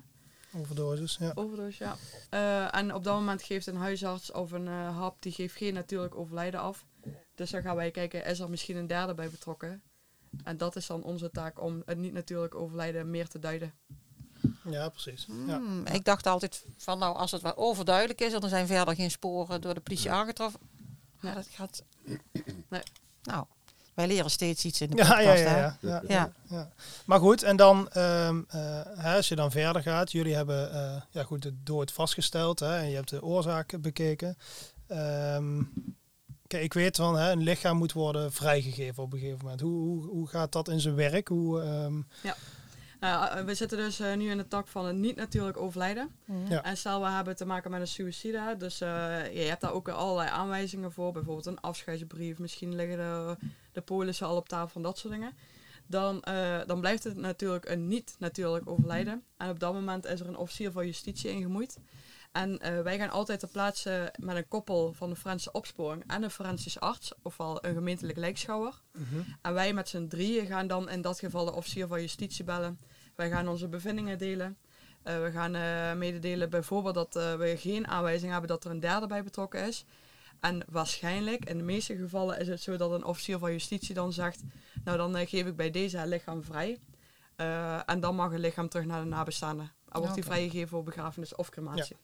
[0.61, 1.33] Overdosis, ja.
[1.35, 1.97] Overdose, ja.
[2.31, 5.75] Eh, en op dat moment geeft een huisarts of een eh, hap, die geeft geen
[5.75, 6.85] natuurlijk overlijden af.
[7.35, 9.83] Dus dan gaan wij kijken, is er misschien een derde bij betrokken?
[10.45, 13.75] En dat is dan onze taak om het niet natuurlijk overlijden meer te duiden.
[14.65, 15.27] Ja, precies.
[15.47, 15.57] Ja.
[15.57, 18.95] Hmm, Ik dacht altijd van nou, als het wel overduidelijk is en er zijn verder
[18.95, 20.61] geen sporen door de politie aangetroffen.
[21.21, 21.85] Maar dat gaat.
[22.69, 22.83] Nee.
[23.23, 23.47] Nou,
[23.97, 25.43] wij leren steeds iets in de Ja, podcast.
[25.43, 25.89] ja, ja, hè?
[25.89, 26.33] ja, ja, Ja.
[26.49, 26.71] ja.
[27.05, 31.03] Maar goed, en dan, ehm, eh, hè, als je dan verder gaat, jullie hebben eh,
[31.11, 34.37] ja, goed, de dood vastgesteld hè, en je hebt de oorzaak bekeken.
[34.87, 35.63] Ehm,
[36.47, 39.61] kijk, ik weet van, hè, een lichaam moet worden vrijgegeven op een gegeven moment.
[39.61, 41.29] Hoe, hoe, hoe gaat dat in zijn werk?
[41.29, 42.01] Hoe, ehm,
[43.01, 46.11] Nou, ja, we zitten dus eh, nu in de tak van het niet natuurlijk overlijden.
[46.25, 46.53] Mhm.
[46.53, 46.63] Ja.
[46.63, 48.55] En stel we hebben te maken met een suïcide.
[48.59, 48.89] Dus eh,
[49.35, 51.13] je hebt daar ook allerlei aanwijzingen voor.
[51.13, 52.39] Bijvoorbeeld een afscheidsbrief.
[52.39, 53.37] Misschien liggen de,
[53.77, 54.81] de polissen al op tafel.
[54.81, 55.33] Dat soort dingen.
[55.87, 59.25] Dan, eh, dan blijft het natuurlijk een niet natuurlijk overlijden.
[59.37, 61.79] En op dat moment is er een officier van justitie ingemoeid.
[62.33, 66.23] En eh, wij gaan altijd ter plaatse met een koppel van de Franse opsporing en
[66.23, 68.81] een forensisch arts, ofwel een gemeentelijk lijkschouwer.
[68.93, 69.21] mhm.
[69.43, 72.81] En wij met z'n drieën gaan dan in dat geval de officier van justitie bellen.
[73.15, 74.59] Wij gaan onze bevindingen delen.
[75.03, 79.23] Eh, we gaan mededelen bijvoorbeeld dat we geen aanwijzing hebben dat er een derde bij
[79.23, 79.85] betrokken is.
[80.41, 84.13] En waarschijnlijk, in de meeste gevallen, is het zo dat een officier van justitie dan
[84.13, 84.43] zegt:
[84.85, 86.79] Nou, dan eh, geef ik bij deze het lichaam vrij.
[87.37, 89.73] Eh, en dan mag het lichaam terug naar de nabestaanden.
[89.89, 91.97] En wordt die vrijgegeven voor begrafenis of crematie.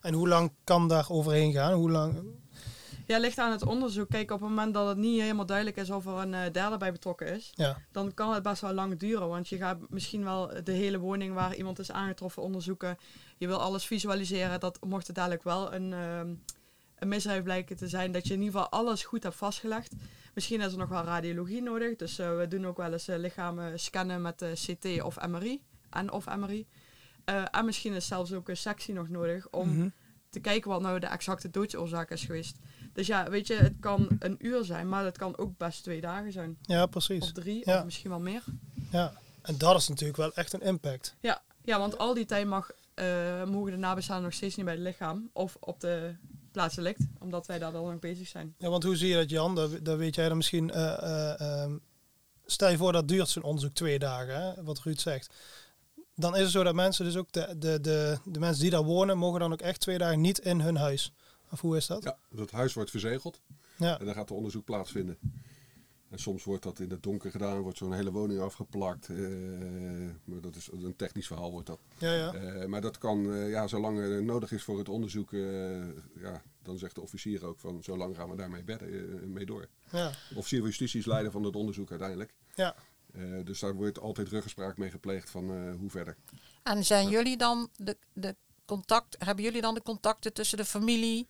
[0.00, 1.72] En hoe lang kan daar overheen gaan?
[1.72, 2.22] Hoe lang?
[3.06, 4.08] Ja, ligt aan het onderzoek.
[4.08, 6.76] Kijk, op het moment dat het niet helemaal duidelijk is of er een eh, derde
[6.76, 9.28] bij betrokken is, Ja, dan kan het best wel lang duren.
[9.28, 12.98] Want je gaat misschien wel de hele woning waar iemand is aangetroffen onderzoeken.
[13.36, 14.60] Je wil alles visualiseren.
[14.60, 16.34] Dat mocht het dadelijk wel een, ehm,
[16.98, 19.92] een misdrijf blijken te zijn, dat je in ieder geval alles goed hebt vastgelegd.
[20.34, 21.96] Misschien is er nog wel radiologie nodig.
[21.96, 25.62] Dus eh, we doen ook wel eens eh, lichamen scannen met eh, CT of MRI.
[25.90, 26.66] En of MRI.
[27.50, 29.84] En misschien is zelfs ook een sectie nog nodig om Mhm.
[29.86, 29.92] te
[30.30, 32.56] te kijken wat nou de exacte doodsoorzaak is geweest.
[32.92, 36.00] Dus ja, weet je, het kan een uur zijn, maar het kan ook best twee
[36.00, 36.58] dagen zijn.
[36.62, 37.22] Ja, precies.
[37.22, 37.78] Of drie, Ja.
[37.78, 38.44] of misschien wel meer.
[38.90, 39.12] Ja.
[39.42, 41.16] En dat is natuurlijk wel echt een impact.
[41.20, 42.70] Ja, ja want al die tijd mag,
[43.46, 46.14] mogen de nabestaanden nog steeds niet bij het lichaam of op de
[46.56, 48.54] plaats delict, omdat wij daar dan nog bezig zijn.
[48.58, 49.54] Ja, want hoe zie je dat, Jan?
[49.54, 50.70] Dat, dat weet jij dan misschien.
[50.70, 51.76] eh, eh, ehm,
[52.46, 55.34] stel je voor dat duurt zo'n onderzoek twee dagen, hè, wat Ruud zegt.
[56.14, 58.82] Dan is het zo dat mensen, dus ook de, de, de, de mensen die daar
[58.84, 61.12] wonen, mogen dan ook echt twee dagen niet in hun huis.
[61.50, 62.02] Of hoe is dat?
[62.04, 63.40] Ja, dat huis wordt verzegeld
[63.76, 63.98] Ja.
[63.98, 65.18] en dan gaat er onderzoek plaatsvinden.
[66.10, 69.08] En soms wordt dat in het donker gedaan, wordt zo'n hele woning afgeplakt.
[69.08, 69.16] eh,
[70.24, 71.78] maar dat is een technisch verhaal wordt dat.
[71.98, 72.34] Ja, ja.
[72.34, 75.40] Eh, maar dat kan, eh, ja, zolang het nodig is voor het onderzoek, eh,
[76.20, 79.68] ja, dan zegt de officier ook van, zolang gaan we daarmee bedden, mee door.
[79.90, 80.10] ja.
[80.34, 82.34] Officier van justitie is leider van het onderzoek uiteindelijk.
[82.54, 82.76] Ja.
[83.12, 86.16] Eh, dus daar wordt altijd ruggespraak mee gepleegd van eh, hoe verder.
[86.62, 91.28] En zijn jullie dan de, de contact, hebben jullie dan de contacten tussen de familie?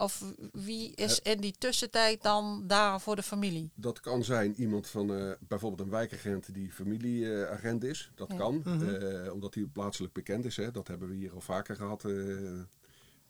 [0.00, 3.70] Of wie is in die tussentijd dan daar voor de familie?
[3.74, 8.10] Dat kan zijn iemand van eh, bijvoorbeeld een wijkagent die familieagent is.
[8.14, 8.36] Dat Ja.
[8.36, 8.88] kan, Mhm.
[8.94, 10.56] eh, omdat hij plaatselijk bekend is.
[10.56, 10.70] Hè.
[10.70, 12.04] Dat hebben we hier al vaker gehad.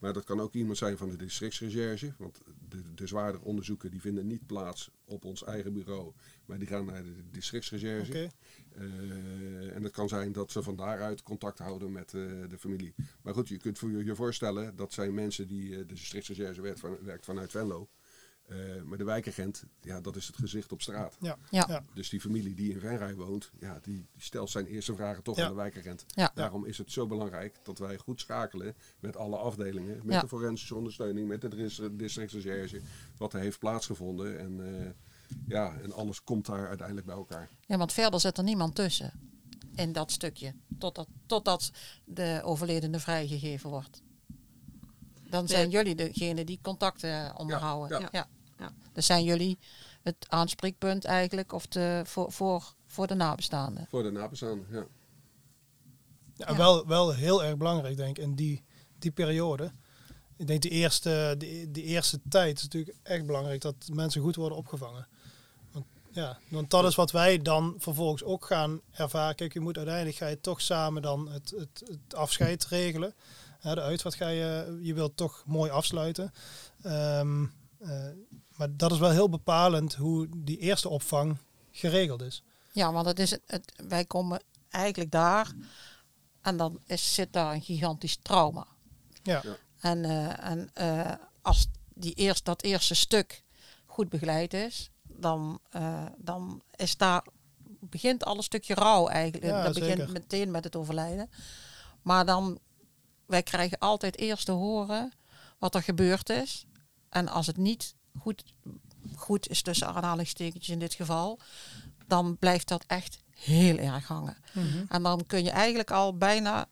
[0.00, 2.14] Maar dat kan ook iemand zijn van de districtsrecherche.
[2.18, 6.12] Want de, de zwaardere onderzoeken die vinden niet plaats op ons eigen bureau.
[6.44, 8.10] Maar die gaan naar de districtsrecherche.
[8.10, 8.28] Oké.
[8.74, 12.94] Eh, en het kan zijn dat ze van daaruit contact houden met eh, de familie.
[13.22, 16.60] Maar goed, je kunt voor je je voorstellen, dat zijn mensen die, eh, de districtsrecherche
[16.60, 17.88] werkt, van, werkt vanuit Venlo.
[18.50, 21.16] Eh, maar de wijkagent, ja, dat is het gezicht op straat.
[21.20, 21.36] Ja.
[21.50, 21.64] Ja.
[21.68, 21.82] Ja.
[21.94, 25.36] Dus die familie die in Venray woont, ja, die, die stelt zijn eerste vragen toch
[25.36, 25.42] Ja.
[25.44, 26.04] aan de wijkagent.
[26.06, 26.30] Ja.
[26.34, 30.00] Daarom is het zo belangrijk dat wij goed schakelen met alle afdelingen.
[30.04, 30.20] Met Ja.
[30.20, 32.80] de forensische ondersteuning, met de dis- districtsrecherche.
[33.16, 34.38] Wat er heeft plaatsgevonden.
[34.38, 34.90] En, eh,
[35.46, 37.48] ja, en alles komt daar uiteindelijk bij elkaar.
[37.66, 39.12] Ja, want verder zit er niemand tussen
[39.74, 40.54] in dat stukje.
[40.78, 41.70] Totdat, totdat
[42.04, 44.02] de overledene vrijgegeven wordt.
[45.28, 48.08] Dan zijn jullie degene die contacten onderhouden.
[48.12, 48.28] ja.
[48.60, 48.64] Ja.
[48.64, 48.72] Ja.
[48.92, 49.58] Dus zijn jullie
[50.02, 53.86] het aanspreekpunt eigenlijk of de, voor, voor, voor de nabestaanden.
[53.88, 54.86] Voor de nabestaanden, ja.
[56.36, 56.56] Ja, Ja.
[56.56, 58.62] Wel, wel heel erg belangrijk, denk ik, in die,
[58.98, 59.72] die periode.
[60.36, 64.36] Ik denk die eerste, die, die eerste tijd is natuurlijk echt belangrijk dat mensen goed
[64.36, 65.08] worden opgevangen.
[65.72, 69.34] Want, ja, want dat is wat wij dan vervolgens ook gaan ervaren.
[69.34, 73.14] Kijk, je moet uiteindelijk ga je toch samen dan het, het, het afscheid regelen.
[73.58, 76.32] Hè, de uitvaart ga je, je wilt toch mooi afsluiten.
[76.82, 77.44] Ehm,
[77.78, 78.06] eh,
[78.60, 81.38] maar dat is wel heel bepalend hoe die eerste opvang
[81.70, 82.42] geregeld is.
[82.72, 85.52] Ja, want het is het, wij komen eigenlijk daar
[86.40, 88.66] en dan is, zit daar een gigantisch trauma.
[89.22, 89.56] Ja, Ja.
[89.78, 93.42] En, eh, en eh, als die eerst, dat eerste stuk
[93.86, 97.26] goed begeleid is, dan, eh, dan is daar,
[97.80, 99.52] begint al een stukje rouw eigenlijk.
[99.52, 101.30] Ja, dat begint meteen met het overlijden.
[102.02, 102.58] Maar dan,
[103.26, 105.12] wij krijgen altijd eerst te horen
[105.58, 106.66] wat er gebeurd is.
[107.08, 108.44] En als het niet goed,
[109.16, 111.38] goed is tussen aanhalingstekens in dit geval,
[112.06, 114.36] dan blijft dat echt heel erg hangen.
[114.52, 114.84] Mhm.
[114.88, 116.68] En dan kun je eigenlijk al bijna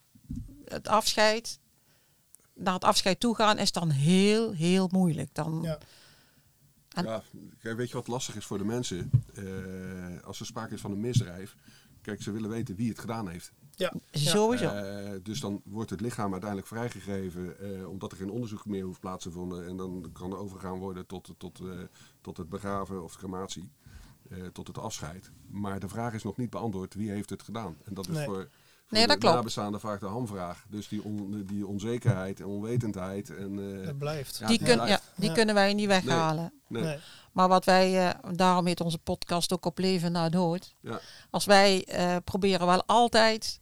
[0.64, 1.58] het afscheid,
[2.54, 5.34] naar het afscheid toe gaan, is dan heel, heel moeilijk.
[5.34, 5.78] Dan, Ja.
[6.88, 7.22] En- ja,
[7.76, 9.10] weet je wat lastig is voor de mensen?
[9.34, 11.56] Eh, als er sprake is van een misdrijf.
[12.08, 13.52] Kijk, ze willen weten wie het gedaan heeft.
[13.74, 13.92] ja.
[14.10, 14.68] Sowieso.
[14.68, 19.00] Eh, dus dan wordt het lichaam uiteindelijk vrijgegeven, eh, omdat er geen onderzoek meer hoeft
[19.00, 19.66] plaats te vinden.
[19.66, 21.66] En dan kan er overgaan worden tot, tot, eh,
[22.20, 23.70] tot het begraven of crematie,
[24.28, 25.30] eh, tot het afscheid.
[25.46, 27.76] Maar de vraag is nog niet beantwoord, wie heeft het gedaan?
[27.84, 28.24] En dat is Nee.
[28.24, 28.48] voor
[28.88, 29.34] Nee, dat klopt.
[29.34, 30.64] nabestaanden vaak de hamvraag.
[30.68, 33.36] Dus die, on- die onzekerheid en onwetendheid.
[33.36, 34.36] En, eh, Dat blijft.
[34.38, 35.02] ja, die die kun, blijft.
[35.04, 35.34] ja, die Ja.
[35.34, 36.52] kunnen wij niet weghalen.
[36.68, 36.82] nee.
[36.82, 36.98] Nee.
[37.32, 40.74] Maar wat wij, eh, daarom heet onze podcast ook op leven na dood.
[40.80, 41.00] Ja.
[41.30, 43.60] Als wij eh, proberen wel altijd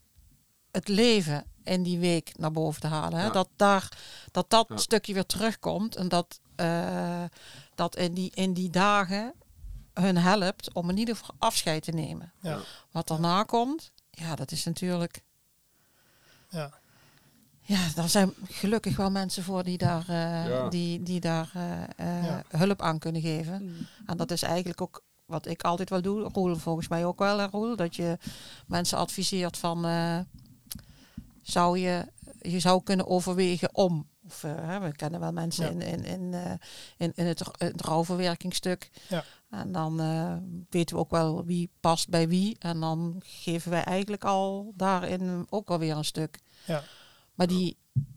[0.70, 3.18] het leven in die week naar boven te halen.
[3.18, 3.24] Hè?
[3.24, 3.30] Ja.
[3.32, 3.88] Dat, daar,
[4.32, 4.76] dat dat Ja.
[4.76, 5.96] stukje weer terugkomt.
[5.96, 7.24] En dat, eh,
[7.74, 9.32] dat in, die, in die dagen
[9.94, 12.32] hun helpt om in ieder geval afscheid te nemen.
[12.40, 12.58] Ja.
[12.90, 15.22] Wat daarna komt, ja, dat is natuurlijk...
[16.50, 16.72] Ja.
[17.60, 20.68] Ja, daar zijn gelukkig wel mensen voor die daar, eh, Ja.
[20.68, 22.42] die, die daar eh, eh, Ja.
[22.48, 23.62] hulp aan kunnen geven.
[23.64, 23.86] Mm.
[24.06, 26.28] En dat is eigenlijk ook wat ik altijd wel doe.
[26.32, 27.76] Roel volgens mij ook wel, Roel.
[27.76, 28.18] Dat je
[28.66, 29.84] mensen adviseert van...
[29.84, 30.18] eh,
[31.42, 32.06] zou je,
[32.40, 34.08] je zou kunnen overwegen om...
[34.26, 35.70] Of, eh, we kennen wel mensen Ja.
[35.70, 36.52] in, in, in, eh,
[36.96, 38.90] in, in het, het rouwverwerkingsstuk.
[39.08, 39.24] Ja.
[39.50, 40.36] En dan eh,
[40.70, 42.56] weten we ook wel wie past bij wie.
[42.58, 46.38] En dan geven wij eigenlijk al daarin ook alweer een stuk.
[46.66, 46.82] Ja.
[47.34, 47.76] Maar die,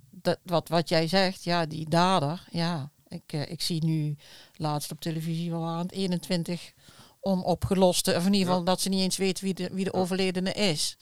[0.09, 4.15] dat, wat, wat jij zegt, ja, die dader, ja, ik, ik zie nu
[4.55, 6.73] laatst op televisie, we waren het 21
[7.21, 8.65] onopgeloste, of in ieder geval Ja.
[8.65, 10.97] dat ze niet eens weten wie de, wie de overledene is.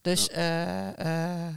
[0.00, 1.48] Dus eh,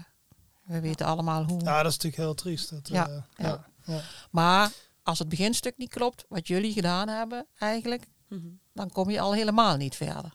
[0.71, 1.59] We weten allemaal hoe.
[1.63, 2.69] Ja, dat is natuurlijk heel triest.
[2.69, 3.47] Dat, Ja, eh, ja.
[3.47, 3.65] ja.
[3.93, 4.01] ja.
[4.31, 4.71] Maar
[5.03, 8.47] als het beginstuk niet klopt, wat jullie gedaan hebben eigenlijk, Mhm.
[8.73, 10.33] dan kom je al helemaal niet verder.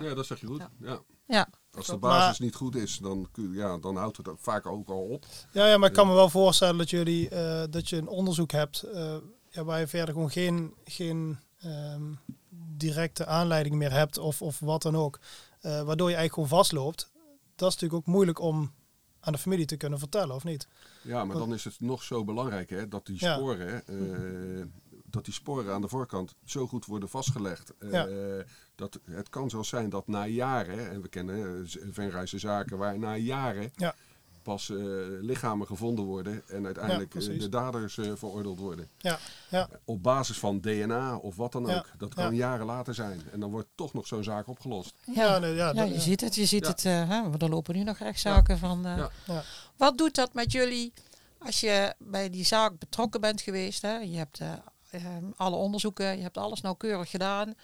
[0.00, 0.58] Ja, dat zeg je goed.
[0.58, 0.70] Ja.
[0.80, 1.00] Ja.
[1.26, 4.38] Ja, Als de basis Maar- niet goed is, dan, kun- ja, dan houdt het ook
[4.40, 5.26] vaak ook al op.
[5.52, 8.52] Ja, ja, maar ik kan me wel voorstellen dat jullie eh, dat je een onderzoek
[8.52, 9.16] hebt eh,
[9.50, 12.12] ja, waar je verder gewoon geen, geen ehm,
[12.76, 15.18] directe aanleiding meer hebt of, of wat dan ook.
[15.60, 17.10] eh, waardoor je eigenlijk gewoon vastloopt.
[17.56, 18.72] Dat is natuurlijk ook moeilijk om
[19.20, 20.68] aan de familie te kunnen vertellen, of niet?
[21.02, 23.34] Ja, maar dan is het nog zo belangrijk hè, dat die Ja.
[23.34, 24.64] sporen, eh,
[25.04, 27.72] dat die sporen aan de voorkant zo goed worden vastgelegd.
[27.78, 28.44] Eh, Ja.
[28.74, 32.98] dat, het kan zelfs zijn dat na jaren, en we kennen eh, Venrijse zaken, waar
[32.98, 33.94] na jaren Ja.
[34.48, 34.76] Pas eh,
[35.20, 38.88] lichamen gevonden worden en uiteindelijk Ja, eh, de daders eh, veroordeeld worden.
[38.98, 41.76] Ja, ja, Op basis van DNA of wat dan Ja.
[41.78, 41.86] ook.
[41.98, 42.30] Dat kan Ja.
[42.30, 43.20] jaren later zijn.
[43.32, 44.94] En dan wordt toch nog zo'n zaak opgelost.
[45.14, 46.34] ja, nee, ja, dat- je ziet het.
[46.34, 46.68] Je ziet Ja.
[46.70, 48.86] het eh, hè, want er lopen nu nog rechtszaken van.
[48.86, 49.10] eh, Ja.
[49.26, 49.42] Ja.
[49.76, 50.92] Wat doet dat met jullie
[51.38, 53.82] als je bij die zaak betrokken bent geweest?
[53.82, 53.96] Hè?
[53.98, 54.52] Je hebt eh,
[54.90, 55.02] eh,
[55.36, 57.54] alle onderzoeken, je hebt alles nauwkeurig gedaan.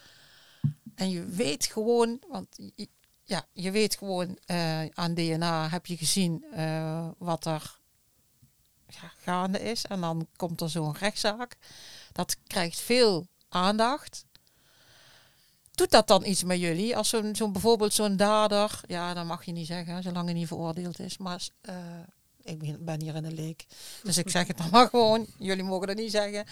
[0.95, 2.89] En je weet gewoon, want je,
[3.25, 7.79] ja, je weet gewoon eh, aan DNA heb je gezien eh, wat er
[8.89, 9.85] ja, gaande is.
[9.85, 11.57] En dan komt er zo'n rechtszaak.
[12.13, 14.25] Dat krijgt veel aandacht.
[15.71, 16.97] Doet dat dan iets met jullie?
[16.97, 20.99] Als zo'n bijvoorbeeld zo'n dader, ja, dat mag je niet zeggen, zolang hij niet veroordeeld
[20.99, 21.19] is.
[21.19, 21.77] Maar eh,
[22.43, 23.67] ik ben, hier in een leek,
[24.03, 25.27] dus ik zeg het dan maar gewoon.
[25.39, 26.47] Jullie mogen dat niet zeggen.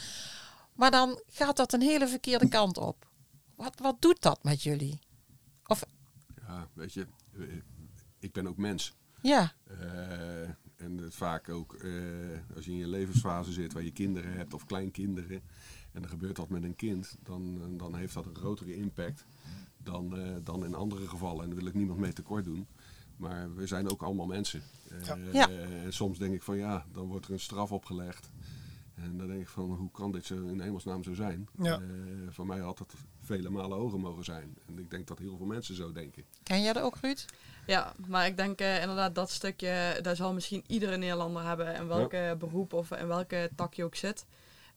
[0.73, 3.09] Maar dan gaat dat een hele verkeerde kant op.
[3.55, 5.01] Wat, wat doet dat met jullie?
[6.53, 7.07] Ja, weet je,
[7.39, 7.43] eh,
[8.19, 8.95] ik ben ook mens.
[9.23, 11.91] Ja, Eh, en het vaak ook eh,
[12.57, 15.43] als je in je levensfase zit waar je kinderen hebt of kleinkinderen
[15.93, 19.25] en er gebeurt wat met een kind, dan, dan heeft dat een grotere impact
[19.79, 21.43] dan, eh, dan in andere gevallen.
[21.43, 22.67] En daar wil ik niemand mee tekort doen.
[23.17, 24.63] Maar we zijn ook allemaal mensen.
[24.91, 25.17] Eh, Ja.
[25.33, 25.49] Ja.
[25.49, 28.31] En soms denk ik van ja, dan wordt er een straf opgelegd.
[28.95, 31.49] En dan denk ik van hoe kan dit zo in hemelsnaam zo zijn?
[31.59, 31.75] Ja.
[31.75, 31.81] Eh,
[32.29, 34.57] voor mij had het vele malen hoger mogen zijn.
[34.67, 36.25] En ik denk dat heel veel mensen zo denken.
[36.43, 37.25] ken jij dat ook, Ruud?
[37.67, 41.87] Ja, maar ik denk eh, inderdaad dat stukje, daar zal misschien iedere Nederlander hebben, in
[41.87, 44.25] welke beroep of in welke tak je ook zit.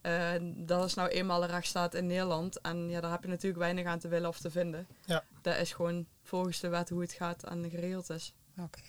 [0.02, 3.62] Eh, dat is nou eenmaal de rechtsstaat in Nederland en ja, daar heb je natuurlijk
[3.62, 4.88] weinig aan te willen of te vinden.
[5.06, 5.24] Ja.
[5.42, 8.34] Dat is gewoon volgens de wet hoe het gaat en geregeld is.
[8.58, 8.82] Oké.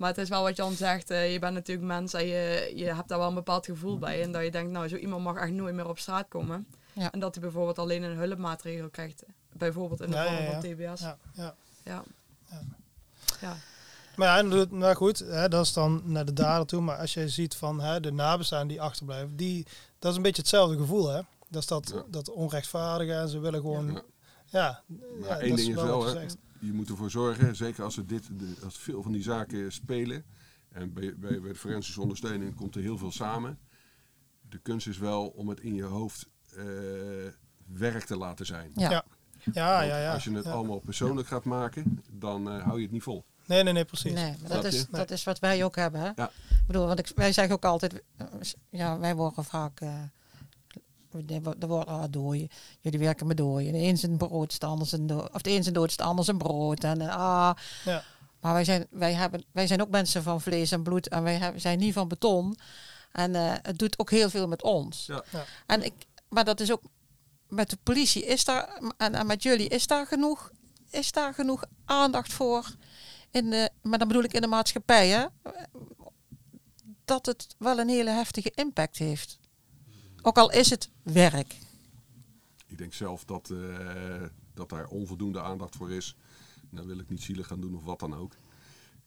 [0.00, 2.94] Maar het is wel wat Jan zegt, eh, je bent natuurlijk mens en je, je
[2.94, 4.22] hebt daar wel een bepaald gevoel bij.
[4.22, 6.66] En dat je denkt, nou zo iemand mag echt nooit meer op straat komen.
[6.92, 7.12] Ja.
[7.12, 9.22] En dat hij bijvoorbeeld alleen een hulpmaatregel krijgt.
[9.52, 10.50] Bijvoorbeeld in de vorm ja, ja.
[10.50, 11.00] van TBS.
[11.00, 11.18] Ja.
[11.32, 12.04] Ja, ja.
[12.50, 12.62] Ja.
[13.40, 13.56] Ja.
[14.16, 16.80] Maar ja, nou goed, hè, dat is dan naar de dader toe.
[16.80, 19.66] Maar als je ziet van hè, de nabestaanden die achterblijven, die,
[19.98, 21.08] dat is een beetje hetzelfde gevoel.
[21.08, 21.20] Hè?
[21.48, 22.02] Dat is dat, Ja.
[22.06, 24.02] dat onrechtvaardige en ze willen gewoon...
[24.50, 24.82] Ja.
[25.20, 26.26] Maar ja, één dat ding is wel, hè,
[26.58, 30.24] je moet ervoor zorgen, zeker als, er dit, de, als veel van die zaken spelen,
[30.68, 33.58] en bij, bij, bij de forensische ondersteuning komt er heel veel samen.
[34.48, 36.64] De kunst is wel om het in je hoofd eh,
[37.66, 38.70] werk te laten zijn.
[38.74, 38.90] Ja.
[38.90, 39.04] Ja.
[39.52, 40.12] Ja, ja, ja.
[40.12, 40.50] Als je het ja.
[40.50, 43.24] allemaal persoonlijk gaat maken, dan eh, hou je het niet vol.
[43.46, 44.12] Nee, nee, nee, precies.
[44.12, 46.00] Nee, dat is, dat is wat wij ook hebben.
[46.00, 46.10] Hè?
[46.14, 46.30] Ja.
[46.50, 48.26] Ik bedoel, want ik, wij zeggen ook altijd, eh,
[48.70, 50.02] ja, wij worden vaak, eh
[51.60, 52.48] er wordt ah, dooien.
[52.80, 53.72] Jullie werken met dooien.
[53.72, 55.32] De een zijn brood, de ander zijn dood.
[55.32, 56.84] Of de een zijn dood, de ander zijn brood.
[56.84, 57.56] En, eh, ah.
[57.84, 58.02] Ja.
[58.40, 61.34] Maar wij zijn, wij, hebben, wij zijn ook mensen van vlees en bloed en wij
[61.34, 62.56] hebben, zijn niet van beton.
[63.12, 65.06] En eh, het doet ook heel veel met ons.
[65.06, 65.24] Ja.
[65.30, 65.44] Ja.
[65.66, 65.92] En ik,
[66.28, 66.82] maar dat is ook
[67.48, 70.50] met de politie is daar en, en met jullie is daar genoeg,
[70.90, 72.74] is daar genoeg aandacht voor.
[73.30, 75.26] In de, maar dan bedoel ik in de maatschappij, hè?
[77.04, 79.38] dat het wel een hele heftige impact heeft.
[80.22, 81.54] Ook al is het werk.
[82.66, 84.22] Ik denk zelf dat, eh,
[84.54, 86.16] dat daar onvoldoende aandacht voor is.
[86.70, 88.32] Dan wil ik niet zielig gaan doen of wat dan ook.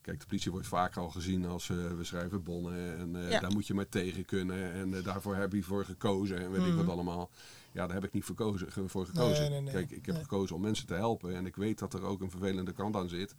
[0.00, 3.40] Kijk, de politie wordt vaak al gezien als eh, we schrijven bonnen en eh, Ja.
[3.40, 4.72] daar moet je maar tegen kunnen.
[4.72, 7.30] En daarvoor heb je voor gekozen en weet ik wat allemaal.
[7.74, 9.40] Ja, daar heb ik niet voor, kozen, voor gekozen.
[9.40, 9.72] Nee, nee, nee.
[9.72, 10.24] Kijk, ik heb Nee.
[10.24, 13.08] gekozen om mensen te helpen en ik weet dat er ook een vervelende kant aan
[13.08, 13.34] zit.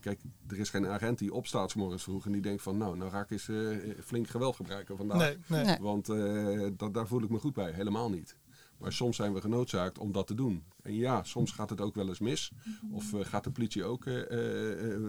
[0.00, 2.96] Kijk, er is geen agent die opstaat 's morgens vroeg en die denkt van nou,
[2.96, 5.18] nou ga ik eens eh, flink geweld gebruiken vandaag.
[5.18, 5.64] Nee, nee.
[5.64, 5.78] Nee.
[5.80, 7.70] Want eh, dat, daar voel ik me goed bij.
[7.72, 8.36] Helemaal niet.
[8.78, 10.62] Maar soms zijn we genoodzaakt om dat te doen.
[10.82, 12.52] En ja, soms gaat het ook wel eens mis.
[12.92, 15.00] Of eh, gaat de politie ook, eh, eh, eh,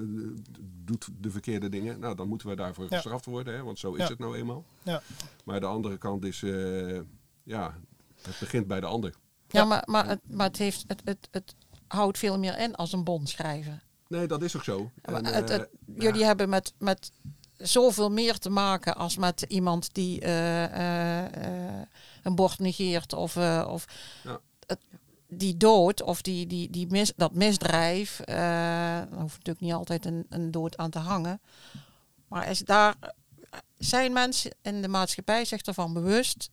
[0.84, 2.00] doet de verkeerde dingen.
[2.00, 2.96] Nou, dan moeten we daarvoor Ja.
[2.96, 3.54] gestraft worden.
[3.56, 4.08] Hè, want zo is Ja.
[4.10, 4.65] het nou eenmaal.
[4.84, 5.02] Ja.
[5.46, 7.00] Maar de andere kant is, eh,
[7.43, 7.78] ja,
[8.21, 9.13] het begint bij de ander.
[9.47, 11.56] Ja, maar, maar, het, maar het, heeft, het, het, het
[11.88, 13.82] houdt veel meer in als een bon schrijven.
[14.08, 14.91] Nee, dat is ook zo.
[15.06, 17.12] Maar En, het, het- eh, jullie ja, hebben met, met
[17.58, 21.25] zoveel meer te maken als met iemand die eh, eh,
[21.80, 21.82] eh,
[22.23, 23.86] een bord negeert of, eh, of
[24.23, 24.39] Ja.
[24.65, 24.80] het,
[25.27, 28.19] die dood of die, die, die mis, dat misdrijf.
[28.19, 31.41] eh daar hoeft natuurlijk niet altijd een, een dood aan te hangen.
[32.27, 32.95] Maar is daar,
[33.77, 36.49] zijn mensen in de maatschappij zich ervan bewust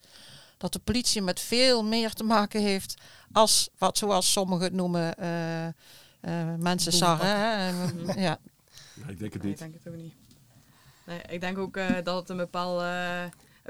[0.64, 2.94] dat de politie met veel meer te maken heeft
[3.32, 7.26] als wat zoals sommigen het noemen uh, uh, mensen sarren.
[7.26, 7.66] Hè?
[8.26, 8.38] ja.
[8.94, 9.60] ja, ik denk het Nee, niet.
[9.60, 10.14] ik denk het ook niet.
[11.06, 13.24] Nee, ik denk ook eh, dat het een bepaald eh,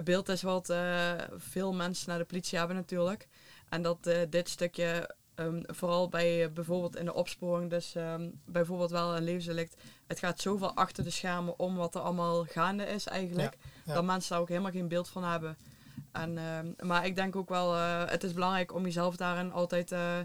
[0.05, 3.29] beeld is wat eh, veel mensen naar de politie hebben natuurlijk.
[3.69, 8.31] En dat eh, dit stukje, ehm, vooral bij eh, bijvoorbeeld in de opsporing, dus ehm,
[8.45, 9.77] bijvoorbeeld wel een levensdelict,
[10.07, 13.95] het gaat zoveel achter de schermen om wat er allemaal gaande is eigenlijk, ja.
[13.95, 15.57] dat mensen daar ook helemaal geen beeld van hebben.
[16.13, 19.93] En, ehm, maar ik denk ook wel, eh, het is belangrijk om jezelf daarin altijd
[19.93, 20.19] eh,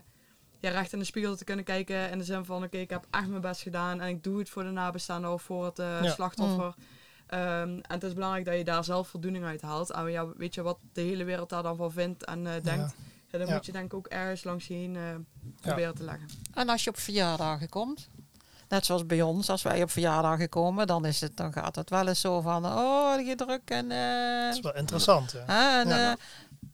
[0.60, 2.10] ja, recht in de spiegel te kunnen kijken.
[2.12, 4.50] In de zin van, oké, ik heb echt mijn best gedaan en ik doe het
[4.50, 6.12] voor de nabestaanden of voor het eh, Ja.
[6.12, 6.74] slachtoffer.
[7.28, 9.92] Ehm, en het is belangrijk dat je daar zelf voldoening uit haalt.
[9.92, 12.96] En ja, weet je wat de hele wereld daar dan van vindt en eh, denkt.
[13.32, 13.38] Ja.
[13.38, 13.54] dan Ja.
[13.54, 15.04] moet je denk ik ook ergens langs je heen eh,
[15.62, 16.28] proberen te leggen.
[16.54, 18.10] En als je op verjaardagen komt,
[18.70, 21.90] net zoals bij ons, als wij op verjaardagen komen, dan, is het, dan gaat het
[21.90, 23.92] wel eens zo van, oh, je druk en...
[23.92, 25.32] eh, Dat is wel interessant.
[25.48, 25.82] Ja.
[25.82, 26.12] en, Ja.
[26.12, 26.18] eh,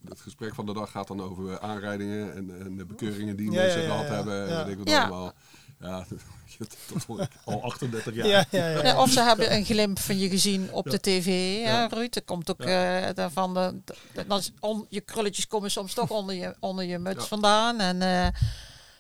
[0.10, 3.52] Het gesprek van de dag gaat dan over eh, aanrijdingen en, en de bekeuringen die
[3.52, 4.14] Ja, mensen ja, ja, gehad ja.
[4.16, 4.48] hebben.
[4.50, 4.60] Ja.
[4.60, 5.02] En weet ik wat Ja.
[5.02, 5.34] allemaal.
[5.80, 6.06] Ja,
[6.94, 8.28] dat hoor ik al 38 jaar.
[8.28, 8.84] Ja, ja, ja.
[8.84, 11.88] Ja, of ze hebben een glimp van je gezien op de tv, Ja.
[11.88, 12.16] Ruud.
[12.16, 13.80] Er komt ook eh, daarvan de,
[14.14, 17.28] de- on- je krulletjes komen soms toch onder je, onder je muts Ja.
[17.28, 17.80] vandaan.
[17.80, 18.28] En eh,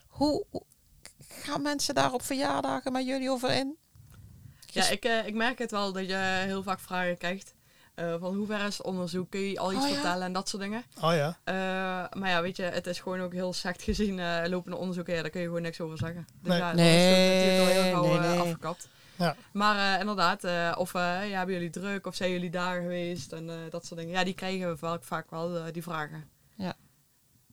[0.07, 0.61] hoe, hoe
[1.45, 3.77] gaan mensen daar op verjaardagen met jullie over in?
[4.65, 7.53] Ja, ik, eh, ik merk het wel dat je heel vaak vragen krijgt.
[7.95, 9.29] eh, van hoe ver is het onderzoek?
[9.29, 9.93] Kun je al iets Oh, ja?
[9.93, 10.83] vertellen en dat soort dingen.
[11.01, 11.37] Oh ja.
[11.43, 11.55] Eh,
[12.19, 15.13] maar ja, weet je, het is gewoon ook heel slecht gezien eh, lopende onderzoeken.
[15.15, 16.25] Ja, daar kun je gewoon niks over zeggen.
[16.41, 16.57] Dus Nee.
[16.57, 18.39] ja, dat is Nee, natuurlijk al heel gauw nee, nee.
[18.39, 18.87] afgekapt.
[19.15, 19.35] Ja.
[19.53, 23.31] Maar eh, inderdaad, eh, of eh, ja, hebben jullie druk of zijn jullie daar geweest
[23.31, 24.13] en eh, dat soort dingen.
[24.15, 26.29] Ja, die krijgen we vaak, vaak wel, eh, die vragen.
[26.55, 26.73] Ja.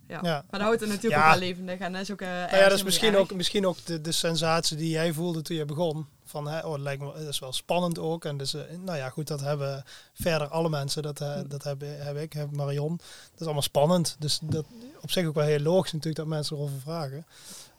[0.08, 0.18] Ja.
[0.22, 0.32] Ja.
[0.32, 1.24] Maar dat houdt het natuurlijk Ja.
[1.28, 3.66] ook wel levendig en dat is ook eh Nou ja, dat is misschien ook, misschien
[3.66, 6.06] ook de, de sensatie die jij voelde toen je begon.
[6.24, 8.24] Van, hè, oh, het lijkt me, dat is wel spannend ook.
[8.24, 11.02] En dus, eh, nou ja, goed, dat hebben verder alle mensen.
[11.02, 12.96] Dat, eh, dat heb, heb ik, heb Marion.
[13.30, 14.16] Dat is allemaal spannend.
[14.18, 14.64] Dus dat
[15.00, 17.26] op zich ook wel heel logisch natuurlijk dat mensen erover vragen.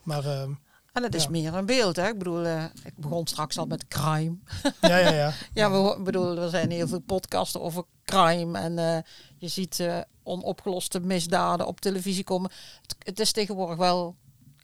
[0.04, 0.52] Maar ehm,
[0.94, 1.30] En het is Ja.
[1.30, 1.96] meer een beeld.
[1.96, 2.08] Hè?
[2.08, 4.36] Ik bedoel, eh, ik begon straks al met crime.
[4.82, 5.34] ja, ja, ja.
[5.54, 8.60] Ja, we bedoel, er zijn heel veel podcasten over crime.
[8.60, 8.98] En eh,
[9.44, 12.52] je ziet eh, onopgeloste misdaden op televisie komen.
[12.82, 14.16] Het, het is tegenwoordig wel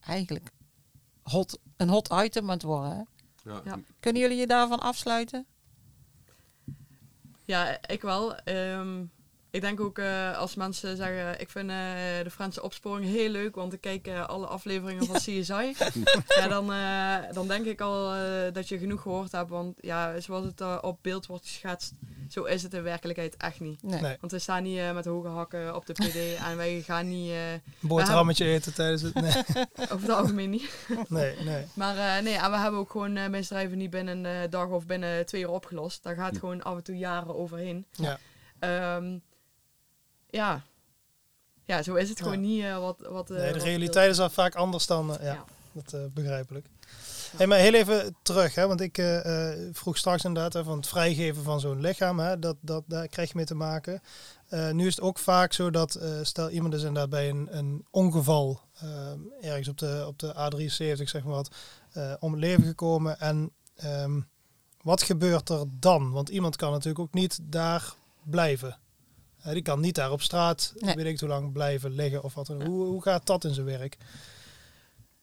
[0.06, 0.52] eigenlijk
[1.24, 2.92] hot, een hot item aan het worden.
[2.92, 3.04] Hè?
[3.52, 3.62] Ja.
[3.66, 3.80] Ja.
[4.00, 5.46] Kunnen jullie je daarvan afsluiten?
[7.46, 8.36] Ja, ik wel.
[8.36, 9.06] Ehm,
[9.52, 11.76] ik denk ook eh, als mensen zeggen, ik vind eh,
[12.24, 15.76] de Franse opsporing heel leuk, want ik kijk alle afleveringen van CSI.
[16.40, 20.20] ja, dan, eh, dan denk ik al eh, dat je genoeg gehoord hebt, want ja,
[20.20, 21.94] zoals het op beeld wordt geschetst,
[22.30, 23.84] zo is het in werkelijkheid echt niet.
[23.84, 24.02] Nee.
[24.02, 24.18] Nee.
[24.20, 26.16] Want we staan niet met hoge hakken op de PD
[26.50, 29.14] en wij gaan niet, eh, Een boterhammetje eten tijdens het...
[29.14, 29.44] Nee,
[29.94, 30.86] over het algemeen niet.
[31.08, 31.66] nee, nee.
[31.74, 35.26] Maar eh, nee, en we hebben ook gewoon misdrijven niet binnen een dag of binnen
[35.26, 36.04] twee uur opgelost.
[36.04, 36.40] Daar gaat Hm.
[36.40, 37.86] gewoon af en toe jaren overheen.
[37.92, 38.20] Ja.
[38.60, 39.18] Ehm,
[40.30, 40.62] ja.
[41.66, 42.24] ja, zo is het Ja.
[42.24, 43.00] gewoon niet eh, wat...
[43.10, 45.18] wat eh, nee, de realiteit is vaak anders dan...
[45.18, 45.46] eh, ja, Ja.
[45.82, 46.66] dat begrijpelijk.
[47.38, 48.96] Hey, maar heel even terug, hè, want ik
[49.72, 53.30] vroeg straks inderdaad hè, van het vrijgeven van zo'n lichaam, hè, dat, dat, daar krijg
[53.30, 54.02] je mee te maken.
[54.72, 58.62] Nu is het ook vaak zo dat, stel iemand is inderdaad bij een, een ongeval
[59.42, 61.56] ergens op de, op de A73, zeg maar wat,
[62.20, 63.20] om het leven gekomen.
[63.20, 64.20] En ehm,
[64.82, 66.12] wat gebeurt er dan?
[66.12, 68.78] Want iemand kan natuurlijk ook niet daar blijven.
[69.42, 70.96] Eh, die kan niet daar op straat, Nee.
[70.96, 72.64] weet ik hoe lang, blijven liggen of wat ook.
[72.64, 73.98] Hoe, hoe gaat dat in zijn werk?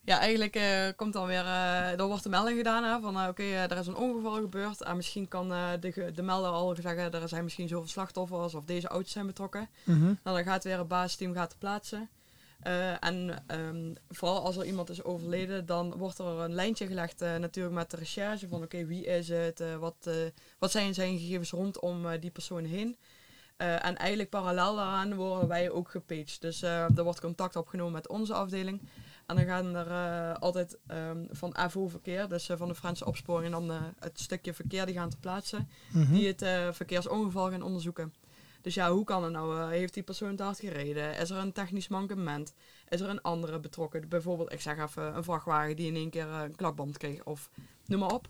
[0.05, 3.43] Ja, eigenlijk eh, komt dan weer, eh er wordt de melding gedaan hè, van oké,
[3.43, 7.45] er is een ongeval gebeurd en misschien kan de, de melder al zeggen er zijn
[7.45, 9.69] misschien zoveel slachtoffers of deze auto's zijn betrokken.
[9.85, 12.09] Nou, dan gaat weer het basisteam gaat plaatsen.
[13.01, 17.75] En ehm, vooral als er iemand is overleden, dan wordt er een lijntje gelegd natuurlijk
[17.75, 20.11] met de recherche van oké, wie is het, wat,
[20.59, 22.97] wat zijn zijn gegevens rondom die persoon heen.
[23.57, 26.41] Eh, en eigenlijk parallel daaraan worden wij ook gepaged.
[26.41, 28.81] Dus eh, er wordt contact opgenomen met onze afdeling.
[29.27, 33.55] En dan gaan er eh, altijd ehm, van AVO verkeer, dus van de Franse opsporing,
[33.55, 36.13] en dan het stukje verkeer die gaan te plaatsen Mhm.
[36.13, 38.15] die het verkeersongeval gaan onderzoeken.
[38.61, 39.71] Dus ja, hoe kan het nou?
[39.71, 41.17] Heeft die persoon te hard gereden?
[41.17, 42.55] Is er een technisch mankement?
[42.89, 44.09] Is er een andere betrokken?
[44.09, 47.51] Bijvoorbeeld, ik zeg even, een vrachtwagen die in één keer een klakband kreeg of
[47.87, 48.29] noem maar op.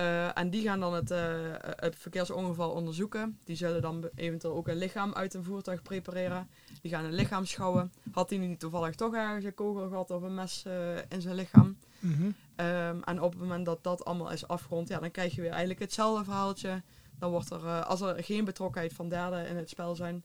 [0.00, 1.20] Eh, en die gaan dan het, eh,
[1.60, 3.38] het verkeersongeval onderzoeken.
[3.44, 6.48] Die zullen dan eventueel ook een lichaam uit een voertuig prepareren.
[6.82, 7.92] Die gaan een lichaam schouwen.
[8.12, 11.34] Had hij niet toevallig toch ergens een kogel gehad of een mes eh, in zijn
[11.34, 11.76] lichaam?
[11.98, 12.30] Mhm.
[12.56, 15.50] Ehm, en op het moment dat dat allemaal is afgerond, ja, dan krijg je weer
[15.50, 16.82] eigenlijk hetzelfde verhaaltje.
[17.18, 20.24] Dan wordt er, eh, als er geen betrokkenheid van derden in het spel zijn,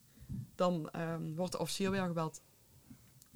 [0.56, 2.42] dan ehm, wordt de officier weer gebeld.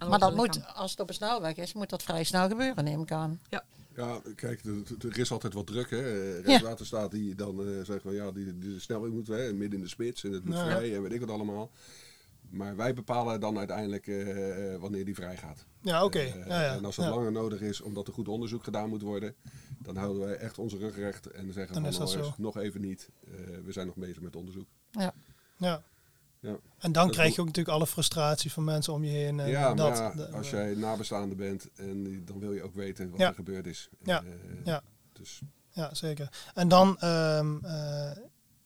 [0.07, 3.01] Maar dat moet, als het op een snelweg is, moet dat vrij snel gebeuren, neem
[3.01, 3.39] ik aan.
[3.49, 3.63] Ja,
[3.99, 4.61] Ja, kijk,
[5.01, 5.89] er- is altijd wat druk.
[5.89, 5.97] Hè.
[6.37, 9.77] Eh, Rijkswaterstaat die dan eh, zegt van ja, die, die de snelheid moet hè, midden
[9.79, 11.71] in de spits en het moet vrij en weet ik wat allemaal.
[12.49, 15.65] Maar wij bepalen dan uiteindelijk eh, wanneer die vrij gaat.
[15.81, 16.19] Ja, oké.
[16.21, 16.75] Ja, ja.
[16.75, 17.11] En als het ja.
[17.11, 19.35] langer nodig is omdat er goed onderzoek gedaan moet worden,
[19.79, 22.41] dan houden wij echt onze rug recht en zeggen Dan van is dat "Jongens, zo.
[22.41, 23.09] nog even niet.
[23.65, 24.67] We zijn nog bezig met onderzoek.
[24.91, 25.13] Ja.
[25.57, 25.83] Ja.
[26.41, 29.39] En dan Dat krijg je ook natuurlijk alle frustratie van mensen om je heen.
[29.39, 32.73] En ja, dat, maar ja, de- als jij nabestaande bent, en dan wil je ook
[32.75, 33.27] weten wat Ja.
[33.27, 33.89] er gebeurd is.
[34.03, 34.23] Ja.
[34.23, 34.29] Eh,
[34.65, 34.81] Ja.
[35.13, 36.29] Dus Ja, zeker.
[36.53, 38.11] En dan, ehm, eh,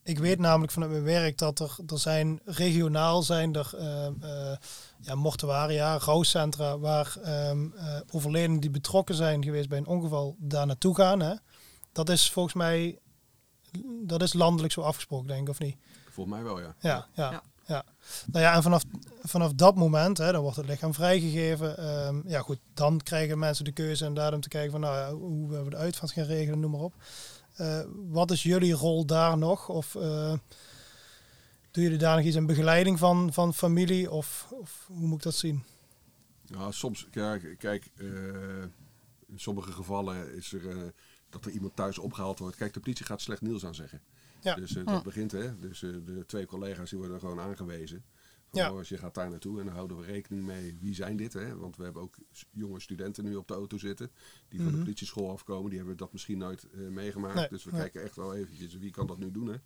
[0.03, 4.55] ik weet namelijk vanuit mijn werk dat er, er zijn regionaal zijn er eh,
[4.99, 10.65] ja, mortuaria, rouwcentra, waar ehm eh, overledenen die betrokken zijn geweest bij een ongeval daar
[10.65, 11.19] naartoe gaan.
[11.19, 11.33] Hè.
[11.91, 12.99] Dat is volgens mij,
[14.03, 15.77] dat is landelijk zo afgesproken, denk ik, of niet?
[16.09, 16.75] volgens mij wel, ja.
[16.79, 17.43] Ja, ja,
[18.31, 18.83] Nou ja, en vanaf,
[19.23, 21.77] vanaf dat moment, hè, dan wordt het lichaam vrijgegeven.
[21.77, 25.13] Ehm, ja, goed, dan krijgen mensen de keuze en daarom te kijken van, nou ja,
[25.13, 26.93] hoe we de uitvaart gaan regelen, noem maar op.
[27.55, 29.69] Eh, wat is jullie rol daar nog?
[29.69, 30.33] Of eh
[31.71, 34.11] doen jullie daar nog iets in begeleiding van, van familie?
[34.11, 34.47] Of,
[34.87, 35.63] hoe moet ik dat zien?
[36.45, 38.07] Ja, soms, ja, kijk, eh,
[39.27, 40.93] in sommige gevallen is er
[41.33, 42.55] dat er iemand thuis opgehaald wordt.
[42.55, 44.01] Kijk, de politie gaat slecht nieuws aan zeggen.
[44.43, 44.55] Ja.
[44.55, 45.59] Dus eh, dat begint, hè.
[45.59, 48.03] Dus eh, de twee collega's die worden gewoon aangewezen.
[48.49, 48.71] Van, Ja.
[48.71, 51.33] oh, als je gaat daar naartoe en dan houden we rekening mee wie zijn dit,
[51.33, 51.55] hè.
[51.57, 52.15] Want we hebben ook
[52.51, 54.11] jonge studenten nu op de auto zitten.
[54.47, 54.77] Die van Mhm.
[54.77, 55.69] de politieschool afkomen.
[55.69, 57.35] Die hebben dat misschien nooit eh, meegemaakt.
[57.35, 57.79] Nee, Dus we nee.
[57.79, 59.57] kijken echt wel eventjes wie kan dat nu doen, hè.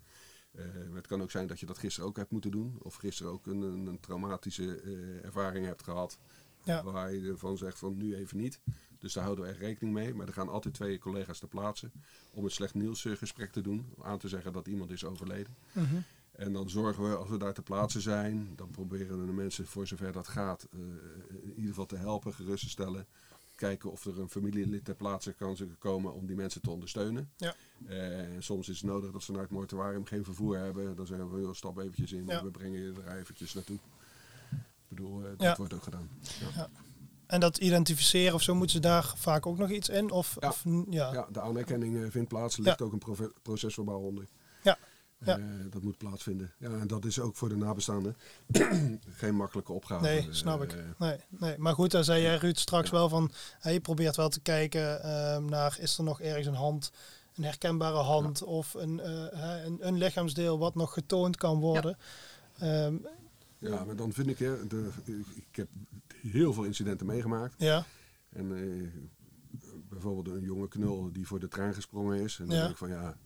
[0.87, 2.75] Maar het kan ook zijn dat je dat gisteren ook hebt moeten doen.
[2.81, 4.79] Of gisteren ook een, een, een traumatische
[5.23, 6.19] ervaring hebt gehad.
[6.63, 6.83] Ja.
[6.83, 8.59] Waar je ervan zegt van nu even niet.
[8.99, 10.13] Dus daar houden we echt rekening mee.
[10.13, 11.91] Maar er gaan altijd twee collega's ter plaatse
[12.31, 13.85] om het slecht nieuwsgesprek te doen.
[13.95, 15.55] Om aan te zeggen dat iemand is overleden.
[15.71, 15.95] Mhm.
[16.31, 19.65] En dan zorgen we, als we daar ter plaatse zijn, dan proberen we de mensen
[19.67, 20.79] voor zover dat gaat, eh,
[21.41, 23.05] in ieder geval te helpen, gerust te stellen.
[23.55, 27.29] Kijken of er een familielid ter plaatse kan komen om die mensen te ondersteunen.
[27.37, 27.55] Ja.
[27.85, 30.95] Eh, soms is het nodig dat ze naar het mortuarium geen vervoer hebben.
[30.95, 32.43] Dan zeggen we, stap eventjes in, Ja.
[32.43, 33.77] we brengen je er eventjes naartoe.
[34.51, 35.55] Ik bedoel, eh, dat Ja.
[35.55, 36.09] wordt ook gedaan.
[36.55, 36.69] Ja.
[37.27, 40.11] En dat identificeren of zo, moeten ze daar vaak ook nog iets in?
[40.11, 40.47] Of, Ja.
[40.47, 41.13] of ja.
[41.13, 42.57] Ja, de aanerkenning eh, vindt plaats.
[42.57, 44.25] Er ligt ook een prove- procesverbaal onder.
[44.63, 44.77] Ja,
[45.25, 45.37] ja.
[45.37, 46.51] Eh, dat moet plaatsvinden.
[46.59, 48.15] Ja, en dat is ook voor de nabestaanden
[49.21, 50.03] geen makkelijke opgave.
[50.03, 50.73] Nee, snap ik.
[50.73, 51.57] Eh, Nee, nee.
[51.57, 55.03] Maar goed, daar zei jij Ruud straks wel van, hè, je probeert wel te kijken
[55.03, 56.91] ehm, naar, is er nog ergens een hand,
[57.35, 59.07] een herkenbare hand of een,
[59.65, 61.97] een, een lichaamsdeel wat nog getoond kan worden.
[62.59, 62.95] Ehm,
[63.59, 64.89] ja, maar dan vind ik, hè, de,
[65.35, 65.67] ik heb
[66.21, 67.55] heel veel incidenten meegemaakt.
[67.57, 67.85] ja,
[68.29, 68.87] En eh,
[69.89, 72.39] bijvoorbeeld een jonge knul die voor de trein gesprongen is.
[72.39, 72.61] En dan Ja.
[72.61, 73.17] denk ik van ja,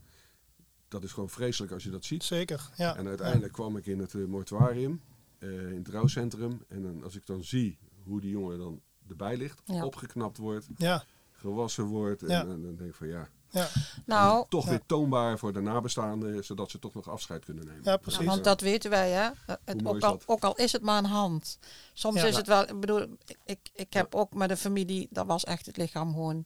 [0.87, 2.23] dat is gewoon vreselijk als je dat ziet.
[2.23, 2.69] zeker.
[2.75, 2.95] Ja.
[2.97, 5.01] En uiteindelijk kwam ik in het eh, mortuarium,
[5.37, 6.63] eh, in het rouwcentrum.
[6.67, 9.85] En dan, als ik dan zie hoe die jongen dan erbij ligt, Ja.
[9.85, 12.23] opgeknapt wordt, Ja, gewassen wordt.
[12.23, 12.41] En, Ja.
[12.41, 13.67] en dan denk ik van ja, ja,
[14.05, 14.69] Nou, toch Ja.
[14.69, 17.81] weer toonbaar voor de nabestaanden, zodat ze toch nog afscheid kunnen nemen.
[17.83, 18.19] Ja, precies.
[18.19, 19.23] Ja, want dat weten wij, hè.
[19.45, 20.23] Eh, Het, ook, al, dat?
[20.25, 21.57] ook al is het maar een hand.
[21.93, 22.27] Soms Ja.
[22.27, 25.43] is het wel, ik bedoel, ik- ik, ik heb ook met een familie, dat was
[25.43, 26.45] echt het lichaam gewoon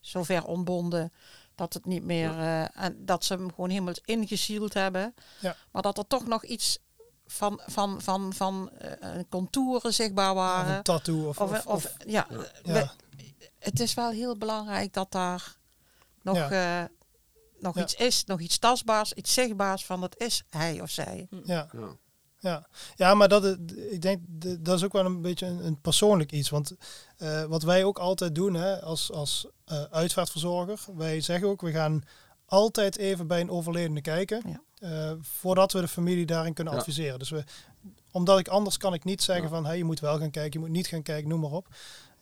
[0.00, 1.12] zo ver ontbonden
[1.54, 5.14] dat het niet meer, eh, en dat ze hem gewoon helemaal ingezield hebben.
[5.40, 5.56] Ja.
[5.70, 6.78] Maar dat er toch nog iets
[7.26, 10.76] van, van, van, van eh, contouren zichtbaar Of waren.
[10.76, 12.38] een tattoo of, Of, of, of, ja, ja.
[12.62, 12.88] we-
[13.58, 15.56] het is wel heel belangrijk dat daar
[16.34, 16.82] nog, eh,
[17.58, 17.82] nog Ja.
[17.82, 21.26] iets is, nog iets tastbaars, iets zichtbaars van dat is hij of zij.
[21.44, 21.68] ja.
[21.72, 21.96] Ja.
[22.38, 23.56] Ja, ja maar dat, is-
[23.90, 26.48] ik denk de- dat is ook wel een beetje een, een persoonlijk iets.
[26.50, 26.76] Want
[27.16, 31.70] eh, wat wij ook altijd doen hè, als, als eh, uitvaartverzorger, wij zeggen ook, we
[31.72, 32.02] gaan
[32.46, 34.42] altijd even bij een overledene kijken.
[34.46, 34.60] Ja.
[34.76, 36.78] eh, voordat we de familie daarin kunnen Ja.
[36.78, 37.18] adviseren.
[37.18, 37.44] Dus we,
[38.10, 39.50] omdat ik anders kan ik niet zeggen Ja.
[39.50, 41.68] van hey, je moet wel gaan kijken, je moet niet gaan kijken, noem maar op.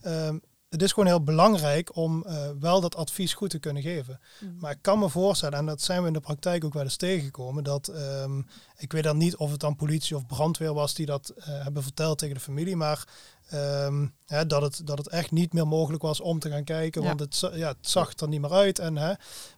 [0.00, 0.38] Ehm,
[0.74, 4.20] het is gewoon heel belangrijk om eh, wel dat advies goed te kunnen geven.
[4.58, 6.96] Maar ik kan me voorstellen, en dat zijn we in de praktijk ook wel eens
[6.96, 8.38] tegengekomen, dat ehm,
[8.76, 11.82] ik weet dan niet of het dan politie of brandweer was die dat eh, hebben
[11.82, 13.04] verteld tegen de familie, maar
[13.48, 17.02] ehm, hè, dat, het, dat het echt niet meer mogelijk was om te gaan kijken,
[17.02, 17.08] Ja.
[17.08, 18.78] want het, ja, het zag er niet meer uit.
[18.78, 19.12] En, hè,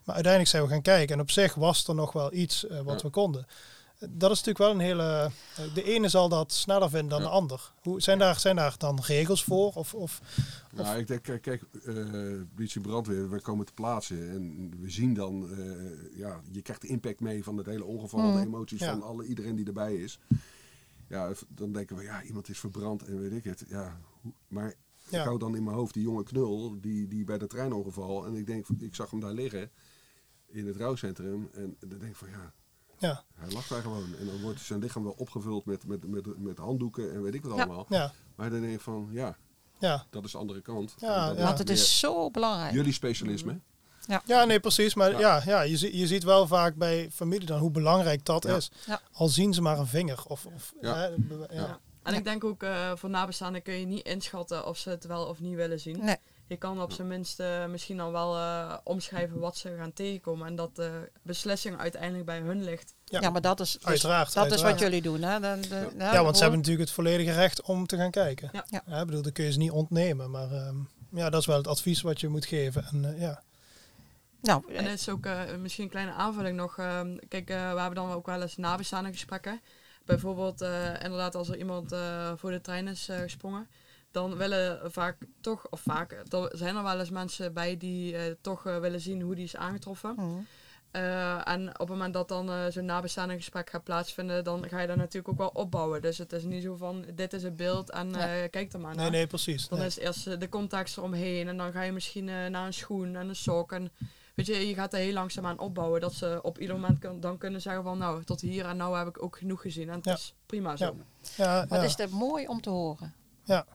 [0.04, 2.80] maar uiteindelijk zijn we gaan kijken en op zich was er nog wel iets eh,
[2.80, 3.06] wat Ja.
[3.06, 3.46] we konden.
[3.98, 5.30] Dat is natuurlijk wel een hele.
[5.56, 7.24] eh, De ene zal dat sneller vinden dan Ja.
[7.26, 7.72] de ander.
[7.82, 9.72] Hoe, zijn, daar, zijn daar dan regels voor?
[9.74, 10.20] Of, of,
[10.74, 11.62] Nou, ik denk, kijk, kijk
[12.54, 16.88] politie brandweer, we komen te plaatsen en we zien dan, eh, ja, je krijgt de
[16.88, 18.32] impact mee van het hele ongeval, Mm.
[18.34, 18.90] de emoties Ja.
[18.92, 20.18] van alle, iedereen die erbij is.
[21.08, 23.64] Ja, dan denken we, ja, iemand is verbrand en weet ik het.
[23.68, 24.00] Ja,
[24.48, 24.74] maar
[25.08, 25.18] Ja.
[25.18, 28.34] ik hou dan in mijn hoofd die jonge knul, die, die bij dat treinongeval, en
[28.34, 29.70] ik denk, ik zag hem daar liggen
[30.46, 32.52] in het rouwcentrum en dan denk ik van, ja,
[32.98, 34.14] ja, hij lag daar gewoon.
[34.20, 37.42] En dan wordt zijn lichaam wel opgevuld met, met, met, met handdoeken en weet ik
[37.44, 37.62] wat Ja.
[37.64, 37.86] allemaal.
[37.88, 39.36] ja, Maar dan denk ik van, ja,
[39.78, 40.94] Ja, Dat is de andere kant.
[40.98, 41.34] Ja, ja.
[41.44, 42.72] Want het is zo belangrijk.
[42.72, 43.60] Jullie specialisme.
[44.24, 44.94] ja nee, precies.
[44.94, 45.18] Maar Ja.
[45.18, 48.56] ja, ja, je, je ziet wel vaak bij familie dan hoe belangrijk dat Ja.
[48.56, 48.70] is.
[48.86, 49.00] Ja.
[49.12, 50.22] Al zien ze maar een vinger.
[50.28, 50.94] Of, of, Ja.
[50.96, 51.14] hè, ja.
[51.50, 51.80] Ja.
[52.02, 55.24] En ik denk ook eh, voor nabestaanden kun je niet inschatten of ze het wel
[55.26, 56.04] of niet willen zien.
[56.04, 56.16] Nee.
[56.48, 60.46] Je kan op zijn minst eh, misschien dan wel eh, omschrijven wat ze gaan tegenkomen.
[60.46, 62.94] En dat de beslissing uiteindelijk bij hun ligt.
[63.04, 63.20] Ja.
[63.20, 65.22] Ja, maar dat is, dus- Uiteraard, dat is wat jullie doen.
[65.22, 65.40] Hè?
[65.40, 68.50] De, de, Ja, want ze hebben natuurlijk het volledige recht om te gaan kijken.
[68.68, 69.04] Ja.
[69.04, 70.30] Bedoel, dat kun je ze niet ontnemen.
[70.30, 70.76] Maar ehm,
[71.10, 72.84] ja, dat is wel het advies wat je moet geven.
[72.84, 73.42] En, eh, ja.
[74.42, 76.78] Nou, En dat is ook eh, misschien een kleine aanvulling nog.
[76.78, 79.60] ehm, kijk, eh, we hebben dan ook wel eens nabestaande gesprekken.
[80.04, 83.68] Bijvoorbeeld, eh, inderdaad, als er iemand eh, voor de trein is eh, gesprongen.
[84.16, 88.34] Dan willen vaak toch, of vaak, er zijn er wel eens mensen bij die eh,
[88.40, 90.14] toch eh, willen zien hoe die is aangetroffen.
[90.16, 90.38] mhm.
[90.90, 94.86] Eh, en op het moment dat dan zo'n nabestaande gesprek gaat plaatsvinden, dan ga je
[94.86, 96.02] dat natuurlijk ook wel opbouwen.
[96.02, 98.94] Dus het is niet zo van, dit is het beeld en eh, kijk er maar
[98.94, 99.02] naar.
[99.02, 99.68] Nee, nee, precies.
[99.68, 99.86] Dan Nee.
[99.86, 103.36] is eerst de context eromheen en dan ga je misschien naar een schoen en een
[103.36, 103.72] sok.
[103.72, 103.92] En
[104.34, 106.00] weet je, je gaat er heel langzaam aan opbouwen.
[106.00, 108.96] Dat ze op ieder moment kun- dan kunnen zeggen van nou, tot hier en nou
[108.98, 109.88] heb ik ook genoeg gezien.
[109.88, 110.12] En het Ja.
[110.12, 110.96] is prima zo.
[111.36, 111.84] Ja, Wat ja.
[111.84, 113.14] is het mooi om te horen.
[113.44, 113.66] ja,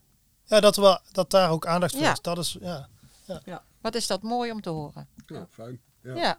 [0.60, 2.12] dat, wel, dat daar ook aandacht voor Ja.
[2.12, 2.22] is.
[2.22, 3.64] Dat is, ja.
[3.82, 5.08] Wat is dat mooi om te horen.
[5.26, 5.80] Ja, fijn.
[6.04, 6.16] Ja.
[6.16, 6.38] Ja.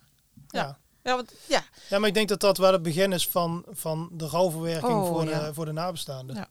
[0.49, 0.79] Ja.
[1.03, 1.63] Ja, want, ja.
[1.89, 5.07] ja, maar ik denk dat dat wel het begin is van, van de rouwverwerking Oh,
[5.07, 5.47] voor, ja.
[5.47, 6.37] de, voor de nabestaanden.
[6.37, 6.49] Ja.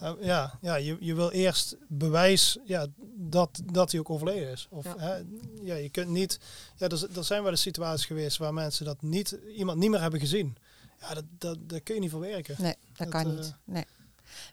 [0.00, 0.16] Ja.
[0.20, 4.66] Ja, ja je, je wil eerst bewijs ja, dat, dat hij ook overleden is.
[4.70, 4.94] Of, Ja.
[4.98, 5.16] Hè,
[5.62, 6.40] ja, je kunt niet.
[6.76, 10.00] Ja, er, er zijn wel eens situaties geweest waar mensen dat niet, iemand niet meer
[10.00, 10.56] hebben gezien.
[11.00, 12.54] Ja, dat, dat, daar kun je niet voor werken.
[12.58, 13.54] Nee, dat, Dat, kan eh, niet.
[13.64, 13.84] Nee.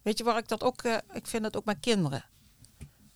[0.01, 0.81] Weet je waar ik dat ook...
[0.83, 2.25] eh, ik vind het ook met kinderen.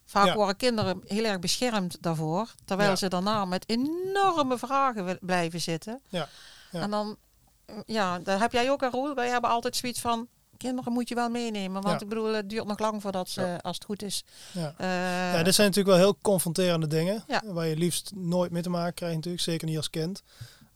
[0.09, 0.35] Vaak Ja.
[0.35, 2.53] worden kinderen heel erg beschermd daarvoor.
[2.65, 2.95] Terwijl Ja.
[2.95, 6.01] ze daarna met enorme vragen blijven zitten.
[6.07, 6.27] Ja.
[6.71, 6.81] Ja.
[6.81, 7.17] En dan...
[7.65, 9.13] eh, Ja, daar heb jij ook een rol.
[9.15, 10.27] Wij hebben altijd zoiets van...
[10.57, 11.81] Kinderen moet je wel meenemen.
[11.81, 12.01] Want Ja.
[12.03, 13.55] ik bedoel, het duurt nog lang voordat ze, Ja.
[13.55, 14.23] als het goed is...
[14.51, 14.73] Ja.
[14.77, 14.87] eh,
[15.33, 17.23] Ja, dit zijn natuurlijk wel heel confronterende dingen.
[17.27, 17.41] Ja.
[17.45, 19.43] Waar je liefst nooit mee te maken krijgt natuurlijk.
[19.43, 20.23] Zeker niet als kind.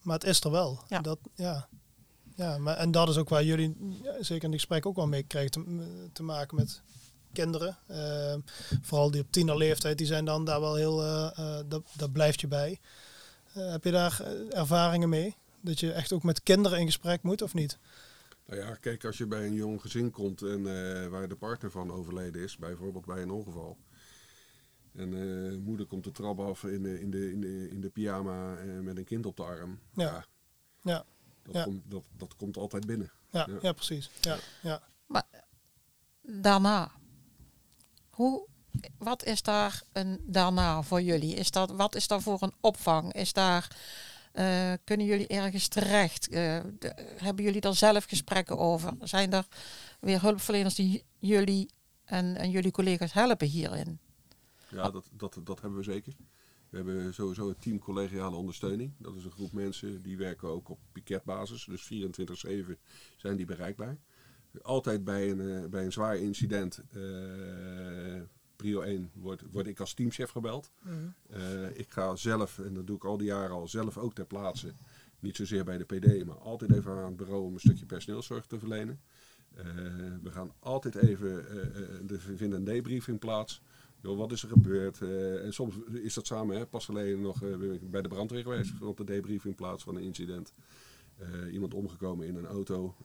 [0.02, 0.84] Maar het is er wel.
[0.88, 1.00] Ja.
[1.00, 1.68] Dat, ja.
[2.36, 5.08] Ja, maar, en dat is ook waar jullie ja, zeker in het gesprek ook wel
[5.08, 6.82] mee krijgen te, te maken met
[7.34, 7.78] kinderen.
[7.88, 8.36] Eh,
[8.82, 12.42] vooral die op tienerleeftijd, die zijn dan daar wel heel, eh, eh, dat, dat blijft
[12.42, 12.80] je bij.
[13.54, 15.36] Eh, heb je daar ervaringen mee?
[15.62, 17.78] Dat je echt ook met kinderen in gesprek moet of niet?
[18.46, 21.72] Nou ja, kijk, als je bij een jong gezin komt en eh, waar de partner
[21.72, 23.78] van overleden is, bijvoorbeeld bij een ongeval.
[24.96, 27.90] En eh, moeder komt de trap af in de, in de, in de, in de
[27.90, 29.80] pyjama met een kind op de arm.
[29.94, 30.26] Ja.
[30.82, 31.06] Ja.
[31.44, 31.64] Dat, Ja.
[31.64, 33.12] Komt, dat, dat komt altijd binnen.
[33.30, 33.58] Ja, Ja.
[33.62, 33.72] ja.
[33.74, 34.10] precies.
[34.22, 34.82] Ja, ja.
[36.22, 36.92] daarna.
[38.14, 38.48] Hoe,
[38.98, 41.36] wat is daar een daarna voor jullie?
[41.36, 43.14] Is dat, wat is daar voor een opvang?
[43.14, 43.76] Is daar,
[44.32, 46.28] eh, kunnen jullie ergens terecht?
[46.28, 46.60] Eh,
[47.18, 48.94] hebben jullie daar zelf gesprekken over?
[49.00, 49.48] Zijn er
[50.00, 51.70] weer hulpverleners die jullie
[52.06, 54.00] en, en jullie collega's helpen hierin?
[54.70, 56.14] Ja, dat, dat, dat hebben we zeker.
[56.70, 58.94] We hebben sowieso het team collegiale ondersteuning.
[58.98, 61.66] Dat is een groep mensen die werken ook op piketbasis.
[61.66, 62.80] Dus 24-7
[63.18, 63.98] zijn die bereikbaar.
[64.62, 67.02] Altijd bij een, eh, bij een zwaar incident, eh,
[68.56, 70.72] prio 1, word, word ik als teamchef gebeld.
[71.30, 74.26] Eh, ik ga zelf, en dat doe ik al die jaren al, zelf ook ter
[74.26, 74.74] plaatse.
[75.20, 78.46] Niet zozeer bij de PD, maar altijd even aan het bureau om een stukje personeelszorg
[78.46, 79.02] te verlenen.
[80.24, 81.32] We gaan altijd even,
[82.10, 83.62] er vindt een debriefing plaats.
[84.02, 85.02] Wat is er gebeurd?
[85.42, 86.58] En soms is dat samen.
[86.58, 86.66] Hè?
[86.66, 87.40] Pas geleden nog
[87.82, 88.72] bij de brandweer geweest.
[88.72, 90.54] Vond de debriefing plaats van een incident.
[91.52, 92.96] Iemand omgekomen in een auto.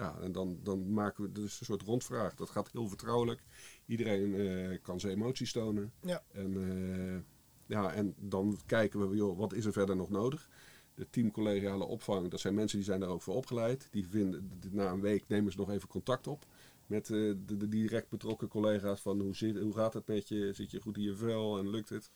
[0.00, 2.34] Ja, en dan, dan maken we dus een soort rondvraag.
[2.34, 3.42] Dat gaat heel vertrouwelijk.
[3.86, 5.92] Iedereen eh, kan zijn emoties tonen.
[6.00, 6.22] Ja.
[6.32, 7.22] En, eh,
[7.66, 10.48] ja, en dan kijken we, joh, wat is er verder nog nodig?
[10.94, 13.88] De team collegiale opvang, dat zijn mensen die zijn daar ook voor opgeleid.
[13.90, 16.46] Die vinden, na een week nemen ze nog even contact op
[16.90, 20.52] met eh, de, de direct betrokken collega's van hoe, zit, hoe gaat het met je,
[20.52, 22.10] zit je goed in je vel en lukt het?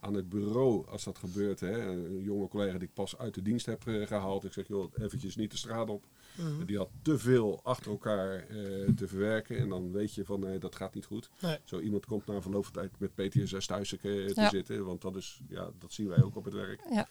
[0.00, 3.42] Aan het bureau, als dat gebeurt, hè, een jonge collega die ik pas uit de
[3.42, 6.04] dienst heb eh, gehaald, ik zeg joh, eventjes niet de straat op.
[6.34, 6.64] Mhm.
[6.64, 10.58] Die had te veel achter elkaar eh, te verwerken en dan weet je van nee,
[10.58, 11.30] dat gaat niet goed.
[11.40, 11.58] Nee.
[11.64, 14.48] Zo iemand komt na verloop van tijd met PTSS thuis te, te Ja.
[14.48, 16.80] zitten, want dat, is, ja, dat zien wij ook op het werk.
[16.90, 17.08] Ja.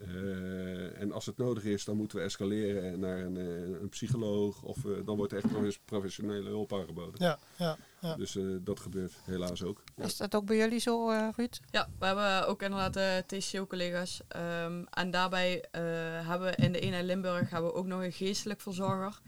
[0.00, 4.62] Eh, en als het nodig is, dan moeten we escaleren naar een, eh, een psycholoog
[4.62, 7.14] of eh, dan wordt er echt profes- professionele hulp aangeboden.
[7.24, 8.14] Ja, ja, ja.
[8.16, 9.82] Dus eh, dat gebeurt helaas ook.
[9.96, 10.04] Ja.
[10.04, 11.60] Is dat ook bij jullie zo, eh, Ruud?
[11.70, 14.20] Ja, we hebben ook inderdaad TCO-collega's.
[14.28, 15.82] Ehm, en daarbij eh,
[16.28, 19.20] hebben we in de eenheid Limburg hebben we ook nog een geestelijk verzorger.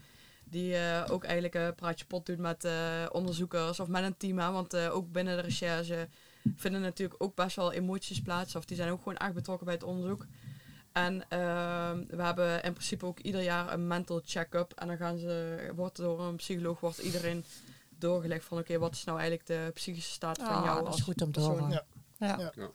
[0.43, 4.39] Die eh, ook eigenlijk een praatje pot doet met eh, onderzoekers of met een team.
[4.39, 6.07] Hè, want eh, ook binnen de recherche
[6.55, 8.55] vinden natuurlijk ook best wel emoties plaats.
[8.55, 10.25] Of die zijn ook gewoon echt betrokken bij het onderzoek.
[10.91, 14.71] En ehm, we hebben in principe ook ieder jaar een mental check-up.
[14.75, 17.45] En dan gaan ze, wordt door een psycholoog wordt iedereen
[17.89, 20.91] doorgelegd van oké, wat is nou eigenlijk de psychische staat van Ah, jou dat is
[20.93, 21.59] als goed om te persoon.
[21.59, 21.83] horen.
[22.17, 22.39] Ja.
[22.39, 22.51] Ja.
[22.55, 22.69] Ja.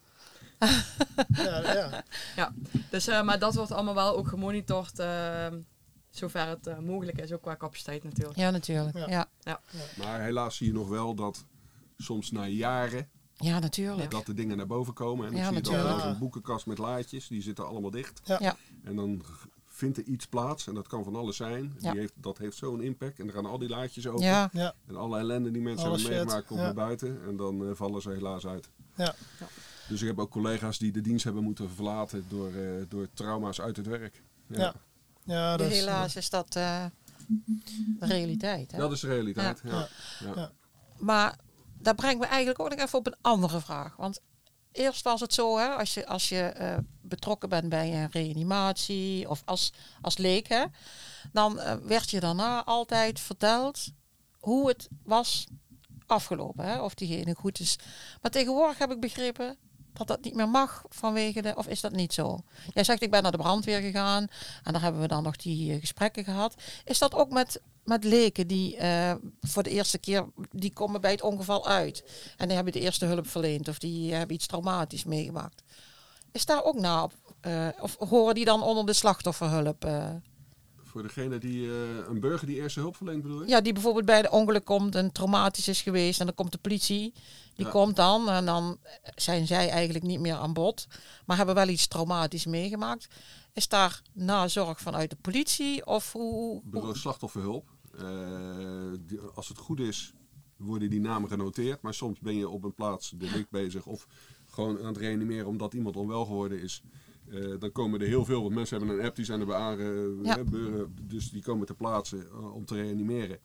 [1.29, 1.73] Ja.
[1.75, 2.05] ja,
[2.37, 2.53] ja.
[2.91, 5.47] Dus, eh, maar dat wordt allemaal wel ook gemonitord, eh,
[6.11, 8.39] zover het eh, mogelijk is, ook qua capaciteit natuurlijk.
[8.39, 8.97] Ja, natuurlijk.
[9.09, 9.29] Ja.
[9.41, 9.61] Ja,
[9.99, 11.45] Maar helaas zie je nog wel dat
[11.97, 14.11] soms na jaren ja natuurlijk.
[14.11, 15.27] dat de dingen naar boven komen.
[15.27, 16.03] En dan Ja, zie je dan natuurlijk.
[16.03, 18.21] wel zo'n boekenkast met laadjes, die zitten allemaal dicht.
[18.25, 18.37] Ja.
[18.41, 18.57] Ja.
[18.85, 19.23] En dan
[19.65, 21.77] vindt er iets plaats, en dat kan van alles zijn.
[21.79, 21.91] Ja.
[21.91, 23.19] Die heeft, dat heeft zo'n impact.
[23.19, 24.25] En dan gaan al die laadjes open.
[24.25, 24.75] Ja, ja.
[24.87, 26.65] En alle ellende die mensen hebben meegemaakt komt ja.
[26.65, 27.23] naar buiten.
[27.27, 28.71] En dan eh, vallen ze helaas uit.
[28.95, 29.15] Ja.
[29.41, 29.47] Ja.
[29.89, 33.61] Dus ik heb ook collega's die de dienst hebben moeten verlaten door, eh, door trauma's
[33.61, 34.23] uit het werk.
[34.47, 34.75] Ja.
[35.25, 36.85] ja dat is, helaas is dat eh,
[37.99, 38.73] de realiteit.
[38.73, 38.79] Hè?
[38.79, 39.61] Dat is de realiteit.
[39.65, 39.71] Ja.
[39.71, 39.89] Ja.
[40.21, 40.33] Ja.
[40.35, 40.51] Ja.
[40.99, 41.39] Maar
[41.79, 43.97] daar brengt me eigenlijk ook nog even op een andere vraag.
[43.97, 44.21] Want
[44.73, 49.29] eerst was het zo, hè, als je, als je eh, betrokken bent bij een reanimatie
[49.29, 50.65] of als, als leek, hè,
[51.33, 53.89] dan eh, werd je daarna altijd verteld
[54.39, 55.47] hoe het was
[56.07, 56.65] afgelopen.
[56.65, 57.79] Hè, of diegene goed is.
[58.23, 59.57] Maar tegenwoordig heb ik begrepen
[59.93, 62.39] dat dat niet meer mag vanwege de, of is dat niet zo?
[62.75, 64.27] Jij zegt ik ben naar de brandweer gegaan
[64.63, 66.55] en daar hebben we dan nog die eh, gesprekken gehad.
[66.85, 71.11] Is dat ook met, met leken die eh, voor de eerste keer, die komen bij
[71.11, 72.05] het ongeval uit
[72.37, 75.63] en die hebben de eerste hulp verleend of die hebben iets traumatisch meegemaakt?
[76.33, 79.85] Is daar ook na op, eh, of horen die dan onder de slachtofferhulp?
[79.85, 80.15] eh?
[80.83, 81.71] Voor degene die,
[82.09, 83.49] een burger die eerste hulp verleent bedoel je?
[83.49, 86.21] Ja, die bijvoorbeeld bij het ongeluk komt en traumatisch is geweest.
[86.21, 87.13] En dan komt de politie.
[87.55, 87.71] Die Ja.
[87.71, 88.79] komt dan en dan
[89.15, 90.87] zijn zij eigenlijk niet meer aan bod.
[91.27, 93.07] Maar hebben wel iets traumatisch meegemaakt.
[93.53, 95.87] Is daar nazorg vanuit de politie?
[95.87, 96.61] Of hoe...
[96.65, 97.69] Bureau slachtofferhulp.
[97.99, 100.15] Eh, die- als het goed is,
[100.57, 101.83] worden die namen genoteerd.
[101.83, 104.07] Maar soms ben je op een plaats delict bezig of
[104.47, 106.83] gewoon aan het reanimeren omdat iemand onwel geworden is.
[107.31, 110.19] Eh, dan komen er heel veel, want mensen hebben een app, die zijn erbij aange...
[110.23, 110.37] Ja.
[110.37, 113.39] hè, beuren, dus die komen ter plaatse eh, om te reanimeren.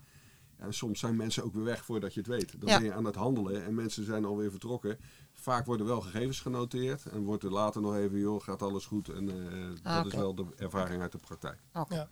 [0.58, 2.56] En soms zijn mensen ook weer weg voordat je het weet.
[2.62, 2.78] Dan Ja.
[2.78, 4.98] ben je aan het handelen en mensen zijn alweer vertrokken.
[5.34, 9.10] Vaak worden wel gegevens genoteerd en wordt er later nog even, joh, gaat alles goed.
[9.10, 11.60] En eh, Ah, dat is wel de ervaring uit de praktijk.
[11.74, 11.96] Oké.
[11.96, 12.08] Ja.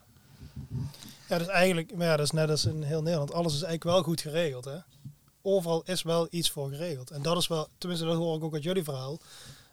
[1.28, 3.34] Ja, dus eigenlijk, maar ja, dat is net als in heel Nederland.
[3.34, 4.66] Alles is eigenlijk wel goed geregeld.
[4.66, 4.78] Hè?
[5.42, 7.12] Overal is wel iets voor geregeld.
[7.12, 9.20] En dat is wel, tenminste, dat hoor ik ook uit jullie verhaal.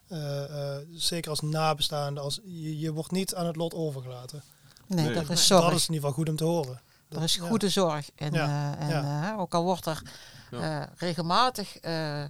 [0.08, 0.44] Eh,
[0.76, 4.42] eh, zeker als nabestaande, als, je, je wordt niet aan het lot overgelaten.
[4.86, 5.14] Nee, Nee.
[5.14, 5.64] dat is Dat zorg.
[5.74, 6.80] is in ieder geval goed om te horen.
[7.08, 7.46] Dat- is ja.
[7.46, 8.10] goede zorg.
[8.14, 9.36] En, Ja, eh, en ja.
[9.38, 10.02] ook al wordt er
[10.50, 12.24] eh, regelmatig eh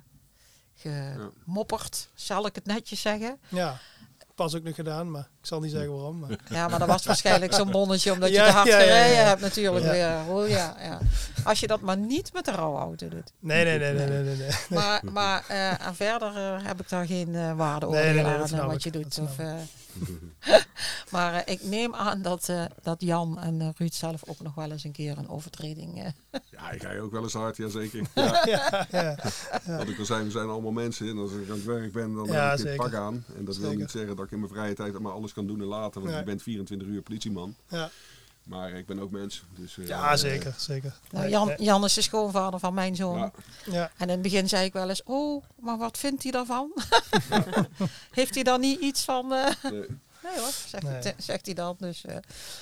[0.78, 3.38] gemopperd, zal ik het netjes zeggen.
[3.48, 3.78] Ja,
[4.37, 6.18] pas ook nog gedaan, maar ik zal niet zeggen waarom.
[6.18, 6.30] Maar.
[6.49, 9.84] Ja, maar dat was waarschijnlijk zo'n bonnetje omdat je te hard ja, gereden hebt natuurlijk
[9.84, 10.16] weer.
[10.28, 10.99] Oh, ja, ja.
[11.45, 13.32] Als je dat maar niet met de rouwauto doet.
[13.39, 14.37] Nee, nee, nee, nee, nee, nee.
[14.37, 14.51] nee.
[14.68, 15.45] Maar, maar
[15.80, 18.91] en verder eh, heb ik daar geen eh waarde over Nee, nee, nee, wat je
[18.91, 19.18] doet.
[19.18, 19.37] Of,
[21.12, 24.55] maar eh, ik neem aan dat, eh, dat Jan en eh, Ruud zelf ook nog
[24.55, 26.03] wel eens een keer een overtreding...
[26.05, 26.11] eh,
[26.51, 28.07] Ja, ik ga je ook wel eens hard, jazeker.
[28.14, 28.42] Ja.
[28.44, 29.16] Ja, ja.
[29.76, 31.09] Wat ik al zei, we zijn allemaal mensen.
[31.09, 32.76] En als ik aan het werk ben, dan Ja, heb ik zeker.
[32.76, 33.24] pak aan.
[33.36, 33.80] En dat wil Zeker.
[33.80, 36.03] niet zeggen dat ik in mijn vrije tijd maar alles kan doen en laten.
[36.03, 37.55] Want je bent 24 uur politieman.
[37.68, 37.90] Ja.
[38.47, 39.42] Maar ik ben ook mens.
[39.59, 40.94] Dus, eh, ja, zeker, zeker.
[41.11, 41.53] nou, Jan.
[41.59, 43.18] Jan is de schoonvader van mijn zoon.
[43.18, 43.32] Ja,
[43.64, 46.72] Ja, En in het begin zei ik wel eens, oh, maar wat vindt hij daarvan?
[48.11, 49.32] Heeft hij dan niet iets van...
[49.32, 49.86] eh, nee.
[50.22, 50.92] Nee hoor, zegt, Nee.
[50.92, 51.76] hij- zegt hij dan.
[51.78, 52.16] Dus, eh,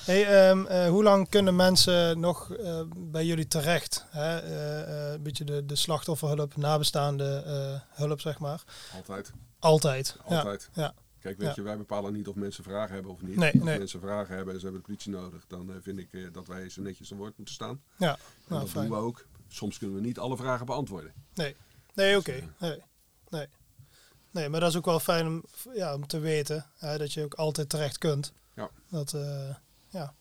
[0.05, 4.05] Hey, ehm, eh, hoe lang kunnen mensen nog eh, bij jullie terecht?
[4.11, 4.39] Hè?
[4.39, 8.63] Eh, eh, een beetje de, de slachtofferhulp, nabestaande eh, hulp, zeg maar.
[8.97, 9.33] altijd.
[9.59, 10.17] Altijd.
[10.25, 10.69] Altijd.
[10.73, 10.95] Ja,
[11.25, 11.53] Kijk, weet Ja.
[11.57, 13.37] je, wij bepalen niet of mensen vragen hebben of niet.
[13.37, 13.79] Nee, als nee.
[13.79, 16.47] mensen vragen hebben en ze hebben de politie nodig, dan eh, vind ik eh, dat
[16.47, 17.83] wij ze netjes aan woord moeten staan.
[17.97, 18.13] ja.
[18.13, 18.19] En
[18.49, 18.89] Nou, dat fijn.
[18.89, 19.27] doen we ook.
[19.49, 21.13] Soms kunnen we niet alle vragen beantwoorden.
[21.35, 21.57] Nee,
[21.95, 22.55] nee oké.
[22.59, 22.83] Nee.
[23.29, 23.47] nee.
[24.31, 25.45] Nee, maar dat is ook wel fijn om,
[25.75, 28.33] ja, om te weten hè, dat je ook altijd terecht kunt.
[28.55, 28.71] Ja.
[28.91, 29.55] Dat, eh,
[29.89, 30.15] ja.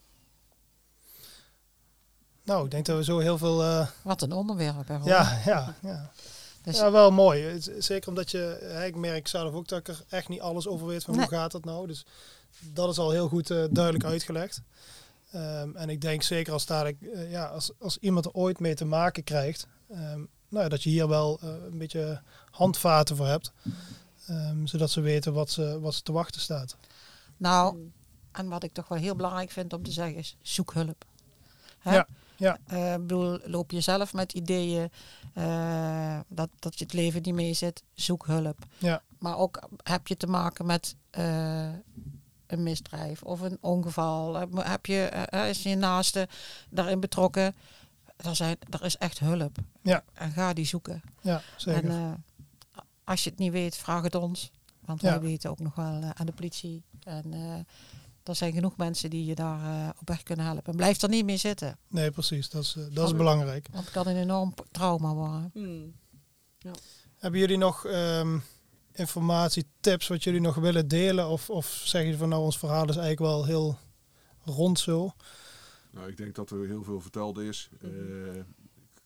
[2.44, 3.64] Nou, ik denk dat we zo heel veel...
[3.64, 4.88] eh, wat een onderwerp.
[4.88, 6.12] Hè, ja, ja, ja.
[6.64, 7.62] Dus- ja, wel mooi.
[7.78, 10.88] Zeker omdat je, hè, ik merk zelf ook dat ik er echt niet alles over
[10.88, 11.26] weet van Nee.
[11.26, 11.88] hoe gaat dat nou.
[11.88, 12.06] Dus
[12.60, 14.62] dat is al heel goed eh, duidelijk uitgelegd.
[15.32, 18.74] Ehm, en ik denk zeker als, daar, eh, ja, als, als iemand er ooit mee
[18.76, 23.28] te maken krijgt, ehm, nou, ja, dat je hier wel eh, een beetje handvaten voor
[23.28, 23.52] hebt.
[24.28, 26.76] Ehm, zodat ze weten wat ze, wat ze te wachten staat.
[27.38, 27.92] Nou,
[28.32, 31.06] en wat ik toch wel heel belangrijk vind om te zeggen is, zoek hulp.
[31.80, 31.94] Hè?
[31.96, 32.58] Ja, ja.
[32.68, 34.90] Eh, ik bedoel, loop je zelf met ideeën
[35.34, 38.66] eh, dat, dat je het leven niet mee zit, zoek hulp.
[38.78, 39.02] Ja.
[39.20, 41.70] Maar ook heb je te maken met eh,
[42.48, 44.34] een misdrijf of een ongeval.
[44.56, 46.28] Heb- je, is je naaste
[46.70, 47.56] daarin betrokken?
[48.16, 49.58] Er, zijn, er is echt hulp.
[49.82, 50.04] Ja.
[50.14, 51.02] En ga die zoeken.
[51.22, 51.90] Ja, zeker.
[51.90, 52.24] En
[53.04, 54.52] als je het niet weet, vraag het ons.
[54.86, 56.84] Want wij weten ook nog wel aan de politie.
[57.04, 57.34] En
[58.24, 60.76] er zijn genoeg mensen die je daar eh, op weg kunnen helpen.
[60.76, 61.78] Blijf er niet mee zitten.
[61.88, 62.50] Nee, precies.
[62.50, 63.68] Dat is, eh, dat is belangrijk.
[63.72, 65.50] Want het kan een enorm trauma worden.
[65.54, 65.94] Hmm.
[67.18, 68.40] Hebben jullie nog ehm,
[68.92, 71.28] informatie, tips wat jullie nog willen delen?
[71.28, 73.78] Of, of zeg je van nou, ons verhaal is eigenlijk wel heel
[74.46, 75.12] rond zo?
[75.92, 77.70] Nou, ik denk dat er heel veel verteld is.
[77.82, 78.36] Eh,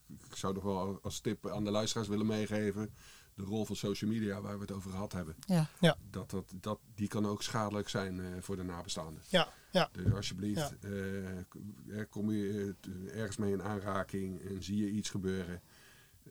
[0.08, 2.94] ik zou nog wel als tip aan de luisteraars willen meegeven.
[3.38, 5.36] De rol van social media waar we het over gehad hebben.
[5.46, 5.66] Ja.
[5.80, 5.96] Ja.
[6.10, 9.22] Dat, dat, dat, die kan ook schadelijk zijn eh, voor de nabestaanden.
[9.28, 9.88] Ja, ja.
[9.92, 10.90] Dus alsjeblieft, eh,
[11.48, 11.54] k-
[11.88, 12.74] eh, kom je
[13.10, 15.60] eh, ergens mee in aanraking en zie je iets gebeuren.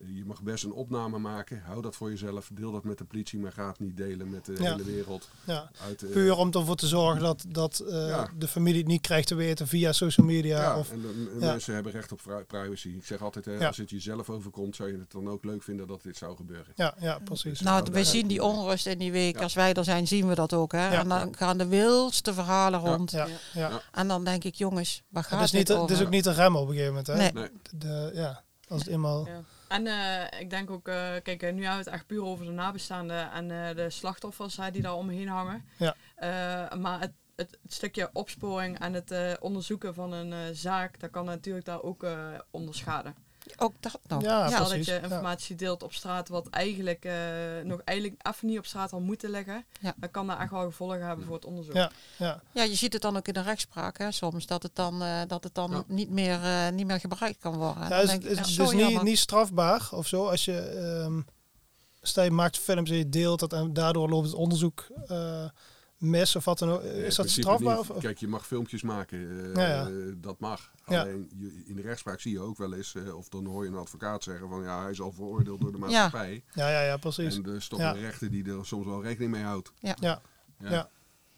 [0.02, 1.62] Eh, Je mag best een opname maken.
[1.66, 2.50] Hou dat voor jezelf.
[2.54, 4.72] Deel dat met de politie, maar ga het niet delen met de Ja.
[4.72, 5.30] hele wereld.
[5.44, 5.70] ja.
[5.88, 8.30] Uit, eh, Puur om ervoor te zorgen dat, dat eh, Ja.
[8.38, 10.62] de familie het niet krijgt te weten via social media.
[10.62, 11.46] Ja, of, en de, m- ja.
[11.52, 12.90] mensen hebben recht op pri- privacy.
[12.90, 13.68] Ik zeg altijd, hè, Ja.
[13.68, 16.74] als het jezelf overkomt, zou je het dan ook leuk vinden dat dit zou gebeuren.
[16.76, 17.60] ja, ja, precies.
[17.62, 19.36] Nou, we zien die onrust in die week.
[19.36, 19.42] Ja.
[19.44, 20.72] Als wij er zijn, zien we dat ook.
[20.72, 20.92] Hè?
[20.92, 21.00] Ja.
[21.00, 23.12] En dan gaan de wildste verhalen rond.
[23.12, 23.34] Ja, Ja.
[23.54, 23.70] ja.
[23.70, 23.82] Ja.
[23.92, 26.24] En dan denk ik, jongens, waar gaat Het is, niet, dit het is ook niet
[26.24, 27.08] te remmen op een gegeven moment.
[27.08, 27.16] Hè?
[27.16, 27.32] Nee.
[27.34, 27.50] Nee.
[27.78, 29.28] De, ja, als het eenmaal...
[29.68, 32.46] En eh, ik denk ook, eh, kijk, eh, nu hebben we het echt puur over
[32.46, 35.66] de nabestaanden en de slachtoffers die daar omheen hangen.
[35.78, 35.96] Ja.
[36.78, 41.66] Maar het, het, het stukje opsporing en het onderzoeken van een zaak, dat kan natuurlijk
[41.66, 42.06] daar ook
[42.52, 43.16] onder schaden.
[43.58, 44.22] Ook dat nog.
[44.22, 45.00] Ja, Stel dat je Ja.
[45.00, 47.14] informatie deelt op straat wat eigenlijk eh,
[47.64, 49.94] nog eigenlijk even niet op straat had moeten liggen, Ja.
[49.98, 51.74] dan kan dat echt wel gevolgen hebben voor het onderzoek.
[51.76, 51.92] Ja.
[52.18, 55.02] Ja, Ja, je ziet het dan ook in de rechtspraak hè, soms, dat het dan,
[55.04, 55.84] eh, dat het dan Ja.
[55.88, 57.84] niet, meer, eh, niet meer gebruikt kan worden.
[57.84, 59.04] Ja, Dan is, denk ik, is, ja, het is niet, jammer.
[59.04, 60.58] niet strafbaar of zo als je...
[60.60, 61.22] ehm
[62.02, 64.88] stel je maakt films en je deelt dat en daardoor loopt het onderzoek
[65.98, 66.82] mis of wat dan ook.
[66.84, 67.80] Is dat strafbaar?
[67.80, 69.54] Of, Kijk, je mag filmpjes maken.
[69.56, 69.90] eh, Ja, ja.
[70.18, 70.72] dat mag.
[70.86, 71.02] Ja.
[71.02, 73.70] Alleen je, in de rechtspraak zie je ook wel eens, eh, of dan hoor je
[73.70, 76.44] een advocaat zeggen van ja, hij is al veroordeeld door de maatschappij.
[76.54, 77.36] Ja, ja, ja, precies.
[77.36, 77.94] En dus toch Ja.
[77.96, 79.72] een rechter die er soms wel rekening mee houdt.
[79.80, 80.22] Ja,
[80.60, 80.90] Ja.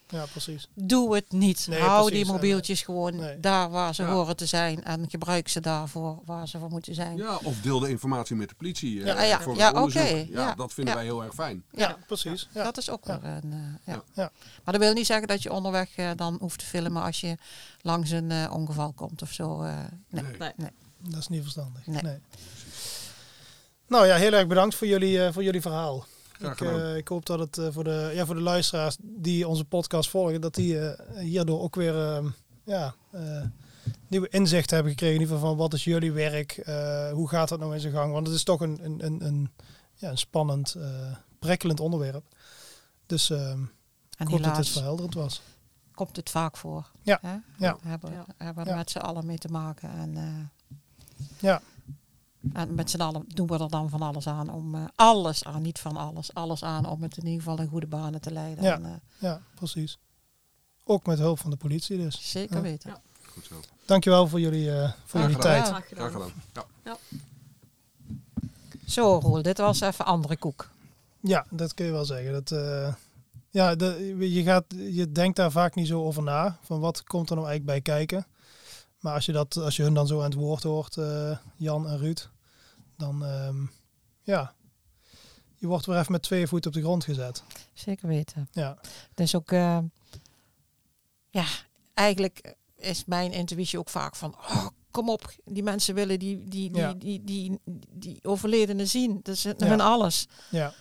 [0.10, 0.18] Ja.
[0.18, 0.68] ja, precies.
[0.74, 1.68] Doe het niet.
[1.70, 2.24] Nee, Hou precies.
[2.26, 3.39] die mobieltjes gewoon Nee.
[3.39, 4.10] daar waar ze Ja.
[4.10, 4.84] horen te zijn.
[4.84, 7.18] En gebruik ze daarvoor waar ze voor moeten zijn.
[7.18, 8.99] Ja, of deel de informatie met de politie.
[8.99, 10.01] eh, Ja, ja, voor ja, het onderzoek.
[10.03, 10.99] oké, Ja, ja, dat vinden ja.
[10.99, 11.64] wij heel erg fijn.
[11.72, 12.47] Ja, Precies.
[12.53, 12.64] Ja.
[12.64, 13.20] dat is ook Ja.
[13.20, 13.51] weer een...
[13.51, 13.93] eh, ja.
[13.93, 14.03] Ja.
[14.14, 14.32] Ja.
[14.64, 17.36] Maar dat wil niet zeggen dat je onderweg eh, dan hoeft te filmen als je
[17.82, 19.62] langs een eh, ongeval komt of zo.
[19.62, 19.78] eh.
[20.10, 20.24] nee.
[20.24, 20.38] Nee.
[20.39, 20.51] Nee.
[20.55, 20.70] Nee.
[20.97, 21.86] Dat is niet verstandig.
[21.88, 22.01] Nee.
[22.01, 22.18] Nee.
[23.88, 26.05] Nou ja, heel erg bedankt voor jullie, eh, voor jullie verhaal.
[26.39, 29.47] Graag Ik, eh, ik hoop dat het eh, voor, de, ja, voor de luisteraars die
[29.47, 32.25] onze podcast volgen, dat die eh, hierdoor ook weer eh,
[32.63, 33.41] ja, eh,
[34.07, 35.15] nieuwe inzichten hebben gekregen.
[35.15, 37.93] In ieder geval van wat is jullie werk, eh, hoe gaat dat nou in zijn
[37.93, 38.11] gang?
[38.13, 39.49] Want het is toch een, een, een, een,
[39.95, 42.23] ja, een spannend, eh, prikkelend onderwerp.
[43.05, 43.69] Dus eh, En
[44.17, 45.41] ik hoop dat het verhelderend was.
[45.95, 46.89] komt het vaak voor.
[47.01, 47.19] Ja.
[47.21, 47.35] Hè?
[47.57, 47.77] Ja.
[47.81, 48.25] We hebben, Ja.
[48.37, 48.75] hebben er Ja.
[48.77, 49.89] met z'n allen mee te maken.
[49.89, 50.77] En, eh,
[51.39, 51.61] Ja.
[52.53, 55.61] En met z'n allen doen we er dan van alles aan om eh, alles aan,
[55.61, 58.63] niet van alles, alles aan om het in ieder geval in goede banen te leiden.
[58.63, 58.73] Ja.
[58.75, 59.99] En, eh, Ja, precies.
[60.83, 62.31] Ook met hulp van de politie dus.
[62.31, 62.61] zeker Ja.
[62.61, 62.89] weten.
[62.89, 63.01] Ja.
[63.31, 63.55] Goed zo.
[63.85, 65.65] Dankjewel voor jullie, eh, voor Graag jullie tijd.
[65.67, 66.09] Graag gedaan.
[66.09, 66.65] Graag gedaan.
[66.83, 66.97] Ja.
[68.85, 70.69] Zo Roel, dit was even andere koek.
[71.19, 72.31] Ja, dat kun je wel zeggen.
[72.31, 72.93] Dat, eh,
[73.49, 76.57] ja, de, je, gaat, je denkt daar vaak niet zo over na.
[76.61, 78.25] Van wat komt er nou eigenlijk bij kijken.
[78.99, 81.87] Maar als je, dat, als je hun dan zo aan het woord hoort, eh, Jan
[81.87, 82.29] en Ruud,
[82.97, 83.65] dan ehm,
[84.23, 84.53] ja,
[85.55, 87.43] je wordt weer even met twee voeten op de grond gezet.
[87.73, 88.47] Zeker weten.
[88.51, 88.77] Ja,
[89.15, 89.77] is ook, eh,
[91.29, 91.45] ja,
[91.93, 96.71] eigenlijk is mijn intuïtie ook vaak van, oh, kom op, die mensen willen die, die,
[96.71, 96.93] die, Ja.
[96.93, 99.19] die, die, die, overledenen zien.
[99.23, 99.53] Dat is Ja.
[99.57, 100.27] hun alles.
[100.49, 100.73] ja.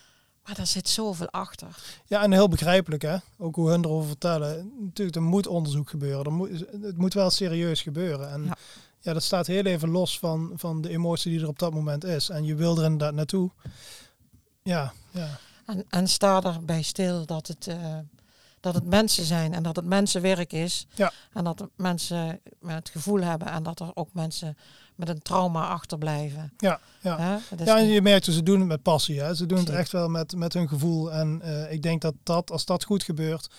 [0.49, 1.68] Maar daar zit zoveel achter.
[2.07, 3.16] ja, en heel begrijpelijk hè.
[3.38, 4.72] Ook hoe hun erover vertellen.
[4.80, 6.24] Natuurlijk, er moet onderzoek gebeuren.
[6.24, 8.30] Er moet, het moet wel serieus gebeuren.
[8.30, 8.57] En Ja.
[9.01, 9.12] ja.
[9.12, 12.28] dat staat heel even los van, van de emotie die er op dat moment is.
[12.28, 13.51] En je wil er inderdaad naartoe.
[14.62, 15.38] Ja, ja.
[15.66, 17.99] En, en sta erbij stil dat het, eh,
[18.72, 20.86] dat het mensen zijn en dat het mensenwerk is.
[20.94, 21.12] Ja.
[21.32, 24.56] En dat mensen met het gevoel hebben en dat er ook mensen
[24.94, 26.52] met een trauma achterblijven.
[26.56, 27.40] Ja, ja.
[27.64, 29.20] Ja, en je merkt ze doen het met passie.
[29.20, 29.34] Hè?
[29.34, 31.12] Ze doen het echt wel met, met hun gevoel.
[31.12, 33.50] En eh, ik denk dat, dat als dat goed gebeurt,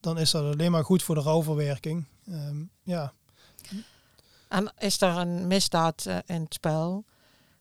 [0.00, 2.04] dan is dat alleen maar goed voor de rouwverwerking.
[2.26, 3.12] Ehm, ja,
[4.48, 7.04] En is er een misdaad eh, in het spel,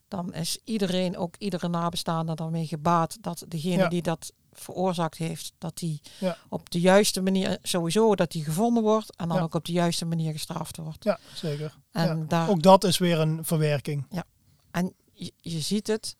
[0.07, 3.87] dan is iedereen, ook iedere nabestaande, daarmee gebaat dat degene Ja.
[3.87, 6.37] die dat veroorzaakt heeft, dat die Ja.
[6.49, 9.43] op de juiste manier, sowieso dat die gevonden wordt en dan Ja.
[9.43, 11.03] ook op de juiste manier gestraft wordt.
[11.03, 11.73] ja zeker.
[11.91, 12.23] En Ja.
[12.27, 14.23] daar, Ook dat is weer een verwerking.
[14.71, 16.15] En je, je ziet het,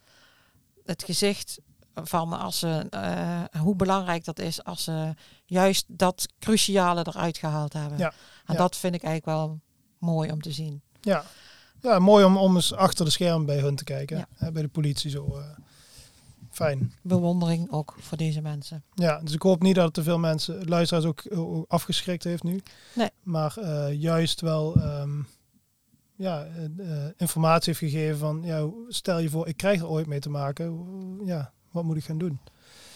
[0.86, 1.60] het gezicht
[1.94, 5.14] van als ze, eh, hoe belangrijk dat is als ze
[5.46, 7.98] juist dat cruciale eruit gehaald hebben.
[7.98, 8.14] Ja,
[8.46, 8.60] En ja.
[8.60, 9.60] dat vind ik eigenlijk wel
[9.98, 10.82] mooi om te zien.
[11.02, 11.24] Ja,
[11.82, 14.18] ja mooi om, om eens achter de schermen bij hun te kijken.
[14.18, 14.28] Ja.
[14.36, 15.36] Hè, bij de politie zo.
[15.38, 15.44] eh.
[16.56, 16.94] Fijn.
[17.02, 18.84] bewondering ook voor deze mensen.
[18.94, 22.44] Ja, dus ik hoop niet dat het te veel mensen, luisteraars ook, ook afgeschrikt heeft
[22.44, 22.62] nu.
[22.96, 23.10] Nee.
[23.24, 25.22] Maar eh, juist wel ehm,
[26.16, 26.66] ja, eh,
[27.06, 30.30] eh, informatie heeft gegeven van, ja, stel je voor, ik krijg er ooit mee te
[30.30, 30.86] maken.
[31.26, 32.40] Ja, wat moet ik gaan doen?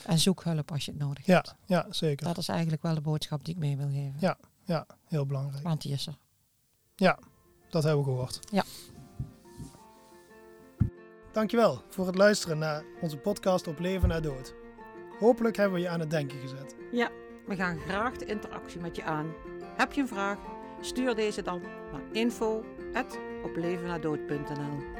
[0.05, 1.55] En zoek hulp als je het nodig Ja, hebt.
[1.65, 2.25] ja zeker.
[2.27, 4.15] Dat is eigenlijk wel de boodschap die ik mee wil geven.
[4.19, 4.37] Ja.
[4.65, 5.63] Ja, heel belangrijk.
[5.63, 6.17] Want die is er.
[7.69, 8.39] Dat hebben we gehoord.
[8.51, 8.63] Ja.
[11.31, 14.53] Dankjewel voor het luisteren naar onze podcast op Leven na Dood.
[15.19, 16.75] Hopelijk hebben we je aan het denken gezet.
[16.91, 17.09] Ja,
[17.45, 19.33] we gaan graag de interactie met je aan.
[19.75, 20.37] Heb je een vraag?
[20.81, 21.61] Stuur deze dan
[21.91, 24.98] naar info.oplevenadood.nl